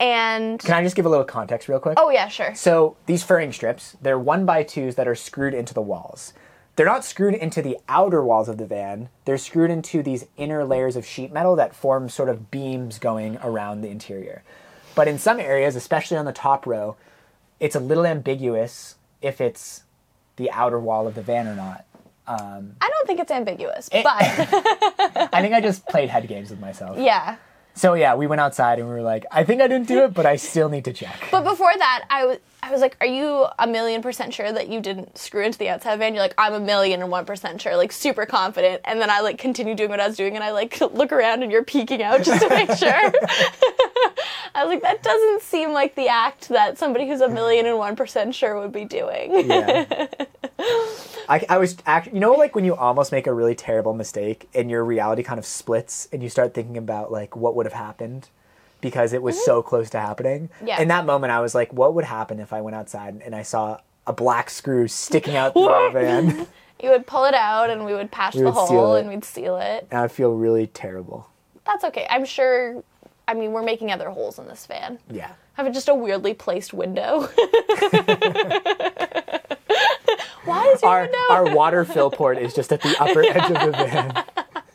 And 0.00 0.58
Can 0.60 0.74
I 0.74 0.82
just 0.82 0.96
give 0.96 1.06
a 1.06 1.08
little 1.08 1.24
context 1.24 1.68
real 1.68 1.78
quick? 1.78 1.94
oh 1.96 2.10
yeah, 2.10 2.26
sure. 2.26 2.54
So 2.56 2.96
these 3.06 3.22
furring 3.22 3.52
strips, 3.52 3.96
they're 4.02 4.18
one 4.18 4.44
by 4.44 4.64
twos 4.64 4.96
that 4.96 5.06
are 5.06 5.14
screwed 5.14 5.54
into 5.54 5.74
the 5.74 5.82
walls. 5.82 6.32
They're 6.78 6.86
not 6.86 7.04
screwed 7.04 7.34
into 7.34 7.60
the 7.60 7.76
outer 7.88 8.22
walls 8.22 8.48
of 8.48 8.56
the 8.56 8.64
van. 8.64 9.08
They're 9.24 9.36
screwed 9.36 9.68
into 9.72 10.00
these 10.00 10.26
inner 10.36 10.64
layers 10.64 10.94
of 10.94 11.04
sheet 11.04 11.32
metal 11.32 11.56
that 11.56 11.74
form 11.74 12.08
sort 12.08 12.28
of 12.28 12.52
beams 12.52 13.00
going 13.00 13.36
around 13.42 13.80
the 13.80 13.88
interior. 13.88 14.44
But 14.94 15.08
in 15.08 15.18
some 15.18 15.40
areas, 15.40 15.74
especially 15.74 16.18
on 16.18 16.24
the 16.24 16.32
top 16.32 16.66
row, 16.68 16.94
it's 17.58 17.74
a 17.74 17.80
little 17.80 18.06
ambiguous 18.06 18.94
if 19.20 19.40
it's 19.40 19.82
the 20.36 20.52
outer 20.52 20.78
wall 20.78 21.08
of 21.08 21.16
the 21.16 21.20
van 21.22 21.48
or 21.48 21.56
not. 21.56 21.84
I 22.28 22.60
don't 22.80 23.06
think 23.08 23.18
it's 23.18 23.32
ambiguous, 23.32 23.88
Eh. 23.90 24.02
but 24.04 24.12
I 25.34 25.40
think 25.42 25.54
I 25.54 25.60
just 25.68 25.84
played 25.88 26.10
head 26.10 26.28
games 26.28 26.50
with 26.50 26.60
myself. 26.60 26.96
yeah. 26.96 27.38
So 27.78 27.94
yeah, 27.94 28.16
we 28.16 28.26
went 28.26 28.40
outside 28.40 28.80
and 28.80 28.88
we 28.88 28.94
were 28.94 29.02
like, 29.02 29.24
I 29.30 29.44
think 29.44 29.62
I 29.62 29.68
didn't 29.68 29.86
do 29.86 30.02
it, 30.02 30.12
but 30.12 30.26
I 30.26 30.34
still 30.34 30.68
need 30.68 30.84
to 30.86 30.92
check. 30.92 31.28
But 31.30 31.44
before 31.44 31.72
that, 31.78 32.04
I 32.10 32.26
was 32.26 32.38
I 32.60 32.72
was 32.72 32.80
like, 32.80 32.96
"Are 33.00 33.06
you 33.06 33.46
a 33.58 33.66
million 33.68 34.02
percent 34.02 34.34
sure 34.34 34.50
that 34.50 34.68
you 34.68 34.80
didn't 34.80 35.16
screw 35.16 35.44
into 35.44 35.58
the 35.58 35.68
outside 35.68 35.98
van?" 36.00 36.12
You're 36.12 36.24
like, 36.24 36.34
"I'm 36.36 36.54
a 36.54 36.60
million 36.60 37.00
and 37.02 37.10
one 37.10 37.24
percent 37.24 37.60
sure," 37.60 37.76
like 37.76 37.92
super 37.92 38.26
confident. 38.26 38.80
And 38.84 39.00
then 39.00 39.10
I 39.10 39.20
like 39.20 39.38
continue 39.38 39.76
doing 39.76 39.90
what 39.90 40.00
I 40.00 40.08
was 40.08 40.16
doing, 40.16 40.34
and 40.34 40.42
I 40.42 40.50
like 40.50 40.80
look 40.92 41.12
around, 41.12 41.44
and 41.44 41.52
you're 41.52 41.64
peeking 41.64 42.02
out 42.02 42.24
just 42.24 42.42
to 42.42 42.48
make 42.48 42.70
sure. 42.76 42.90
I 44.54 44.64
was 44.64 44.68
like, 44.68 44.82
"That 44.82 45.02
doesn't 45.04 45.42
seem 45.42 45.72
like 45.72 45.94
the 45.94 46.08
act 46.08 46.48
that 46.48 46.78
somebody 46.78 47.06
who's 47.06 47.20
a 47.20 47.28
million 47.28 47.64
and 47.66 47.78
one 47.78 47.94
percent 47.94 48.34
sure 48.34 48.58
would 48.58 48.72
be 48.72 48.84
doing." 48.84 49.48
Yeah. 49.48 50.08
I, 51.28 51.44
I 51.48 51.58
was 51.58 51.76
actually, 51.86 52.14
you 52.14 52.20
know, 52.20 52.32
like 52.32 52.54
when 52.54 52.64
you 52.64 52.74
almost 52.74 53.12
make 53.12 53.26
a 53.26 53.32
really 53.32 53.54
terrible 53.54 53.92
mistake 53.92 54.48
and 54.54 54.70
your 54.70 54.82
reality 54.84 55.22
kind 55.22 55.38
of 55.38 55.44
splits 55.44 56.08
and 56.10 56.22
you 56.22 56.30
start 56.30 56.54
thinking 56.54 56.78
about 56.78 57.12
like 57.12 57.36
what 57.36 57.54
would 57.54 57.66
have 57.70 57.78
happened 57.78 58.28
because 58.80 59.12
it 59.12 59.22
was 59.22 59.36
mm-hmm. 59.36 59.44
so 59.44 59.62
close 59.62 59.90
to 59.90 60.00
happening. 60.00 60.50
Yeah. 60.64 60.80
In 60.80 60.88
that 60.88 61.06
moment, 61.06 61.32
I 61.32 61.40
was 61.40 61.54
like, 61.54 61.72
what 61.72 61.94
would 61.94 62.04
happen 62.04 62.40
if 62.40 62.52
I 62.52 62.60
went 62.60 62.76
outside 62.76 63.20
and 63.24 63.34
I 63.34 63.42
saw 63.42 63.80
a 64.06 64.12
black 64.12 64.50
screw 64.50 64.88
sticking 64.88 65.36
out 65.36 65.52
through 65.52 65.64
the 65.64 65.90
van? 65.92 66.46
You 66.80 66.90
would 66.90 67.08
pull 67.08 67.24
it 67.24 67.34
out, 67.34 67.70
and 67.70 67.84
we 67.84 67.92
would 67.92 68.12
patch 68.12 68.34
the 68.34 68.44
would 68.44 68.54
hole, 68.54 68.94
and 68.94 69.08
we'd 69.08 69.24
seal 69.24 69.56
it. 69.56 69.88
And 69.90 69.98
I 69.98 70.06
feel 70.06 70.34
really 70.34 70.68
terrible. 70.68 71.28
That's 71.66 71.82
okay. 71.84 72.06
I'm 72.08 72.24
sure. 72.24 72.84
I 73.26 73.34
mean, 73.34 73.50
we're 73.50 73.64
making 73.64 73.90
other 73.90 74.10
holes 74.10 74.38
in 74.38 74.46
this 74.46 74.64
van. 74.64 75.00
Yeah. 75.10 75.32
Have 75.54 75.72
just 75.72 75.88
a 75.88 75.94
weirdly 75.94 76.34
placed 76.34 76.72
window. 76.72 77.22
Why 80.44 80.72
is 80.72 80.82
your 80.82 80.90
Our, 80.90 81.02
window? 81.02 81.18
our 81.30 81.54
water 81.54 81.84
fill 81.84 82.10
port 82.12 82.38
is 82.38 82.54
just 82.54 82.72
at 82.72 82.80
the 82.80 82.96
upper 83.02 83.22
edge 83.22 83.50
of 83.50 83.66
the 83.66 83.72
van. 83.72 84.24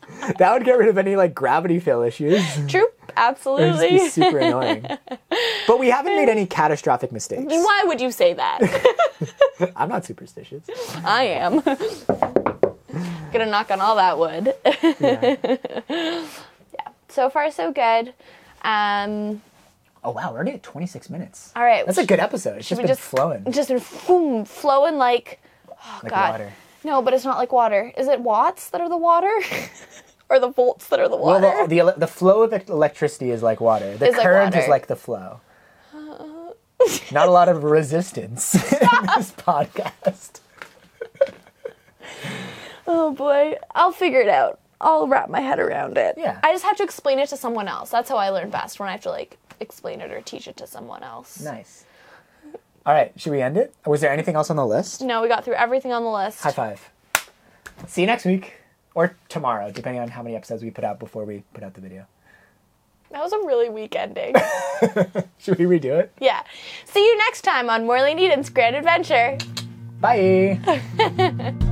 That 0.38 0.52
would 0.54 0.64
get 0.64 0.78
rid 0.78 0.88
of 0.88 0.96
any 0.98 1.16
like 1.16 1.34
gravity 1.34 1.78
fill 1.80 2.02
issues. 2.02 2.42
True, 2.66 2.86
It 3.08 3.12
absolutely. 3.16 3.90
be 3.90 4.08
super 4.08 4.38
annoying. 4.38 4.86
But 5.66 5.78
we 5.78 5.88
haven't 5.90 6.16
made 6.16 6.28
any 6.28 6.46
catastrophic 6.46 7.12
mistakes. 7.12 7.44
Why 7.52 7.82
would 7.86 8.00
you 8.00 8.10
say 8.10 8.32
that? 8.34 8.60
I'm 9.76 9.88
not 9.88 10.04
superstitious. 10.04 10.64
I 11.04 11.24
am. 11.24 11.60
Gonna 13.32 13.46
knock 13.46 13.70
on 13.70 13.80
all 13.80 13.96
that 13.96 14.18
wood. 14.18 14.54
Yeah. 15.00 15.36
so 17.08 17.28
far, 17.30 17.50
so 17.50 17.72
good. 17.72 18.14
Um, 18.62 19.42
Oh 20.06 20.10
wow, 20.10 20.30
we're 20.32 20.36
already 20.36 20.52
at 20.52 20.62
26 20.62 21.08
minutes. 21.08 21.50
all 21.56 21.62
right. 21.64 21.86
That's 21.86 21.96
a 21.98 22.04
good 22.06 22.20
episode. 22.20 22.58
It's 22.58 22.68
just 22.68 22.78
been 22.80 22.88
just- 22.88 23.00
flowing 23.00 23.44
just 23.50 23.68
been 23.70 23.82
boom, 24.06 24.44
flowing 24.44 24.96
like. 24.96 25.40
Oh 25.70 26.00
like 26.02 26.10
God. 26.12 26.30
water. 26.32 26.52
No, 26.84 27.00
but 27.02 27.14
it's 27.14 27.24
not 27.24 27.38
like 27.38 27.52
water. 27.52 27.92
Is 27.96 28.08
it 28.08 28.20
watts 28.20 28.70
that 28.70 28.80
are 28.80 28.88
the 28.88 28.96
water, 28.96 29.32
or 30.28 30.38
the 30.38 30.48
volts 30.48 30.88
that 30.88 31.00
are 31.00 31.08
the 31.08 31.16
Well, 31.16 31.40
water? 31.40 31.66
the, 31.66 31.80
the, 31.80 31.94
the 31.98 32.06
flow 32.06 32.42
of 32.42 32.52
electricity 32.68 33.30
is 33.30 33.42
like 33.42 33.60
water. 33.60 33.96
The 33.96 34.08
Is 34.08 34.14
like 34.16 34.22
current 34.22 34.54
is 34.54 34.68
like 34.68 34.86
the 34.86 34.96
flow. 34.96 35.40
Not 37.12 37.28
a 37.28 37.30
lot 37.30 37.48
of 37.48 37.64
resistance 37.64 38.54
in 38.72 38.88
this 39.16 39.32
podcast. 39.32 40.40
oh 42.86 43.12
boy, 43.12 43.56
I'll 43.74 43.92
figure 43.92 44.20
it 44.20 44.28
out. 44.28 44.60
I'll 44.80 45.06
wrap 45.08 45.30
my 45.30 45.40
head 45.40 45.58
around 45.58 45.96
it. 45.96 46.16
Yeah. 46.18 46.40
I 46.42 46.52
just 46.52 46.64
have 46.64 46.76
to 46.76 46.82
explain 46.82 47.18
it 47.18 47.28
to 47.30 47.36
someone 47.38 47.68
else. 47.68 47.90
That's 47.90 48.10
how 48.10 48.16
I 48.18 48.28
learn 48.28 48.50
best 48.50 48.78
when 48.78 48.88
I 48.88 48.92
have 48.92 49.00
to 49.02 49.10
like 49.10 49.38
explain 49.60 50.00
it 50.02 50.10
or 50.10 50.20
teach 50.20 50.46
it 50.46 50.56
to 50.58 50.66
someone 50.66 51.02
else. 51.02 51.40
Nice. 51.40 51.84
All 52.86 52.92
right, 52.92 53.12
should 53.18 53.32
we 53.32 53.40
end 53.40 53.56
it? 53.56 53.74
Was 53.86 54.00
there 54.02 54.10
anything 54.12 54.36
else 54.36 54.50
on 54.50 54.56
the 54.56 54.66
list? 54.66 55.00
No, 55.00 55.22
we 55.22 55.28
got 55.28 55.44
through 55.44 55.54
everything 55.54 55.92
on 55.92 56.02
the 56.04 56.10
list. 56.10 56.40
High 56.40 56.52
five. 56.52 56.90
See 57.86 58.02
you 58.02 58.06
next 58.06 58.24
week 58.24 58.54
or 58.94 59.16
tomorrow, 59.28 59.70
depending 59.70 60.02
on 60.02 60.08
how 60.08 60.22
many 60.22 60.36
episodes 60.36 60.62
we 60.62 60.70
put 60.70 60.84
out 60.84 60.98
before 60.98 61.24
we 61.24 61.42
put 61.54 61.64
out 61.64 61.74
the 61.74 61.80
video. 61.80 62.06
That 63.10 63.22
was 63.22 63.32
a 63.32 63.38
really 63.38 63.68
weak 63.70 63.94
ending. 63.96 64.34
Should 65.38 65.58
we 65.58 65.64
redo 65.64 65.98
it? 65.98 66.12
yeah. 66.20 66.42
See 66.84 67.04
you 67.04 67.16
next 67.18 67.42
time 67.42 67.70
on 67.70 67.86
Morley 67.86 68.10
and 68.12 68.20
Eden's 68.20 68.50
Grand 68.50 68.76
Adventure. 68.76 69.38
Bye. 70.00 70.60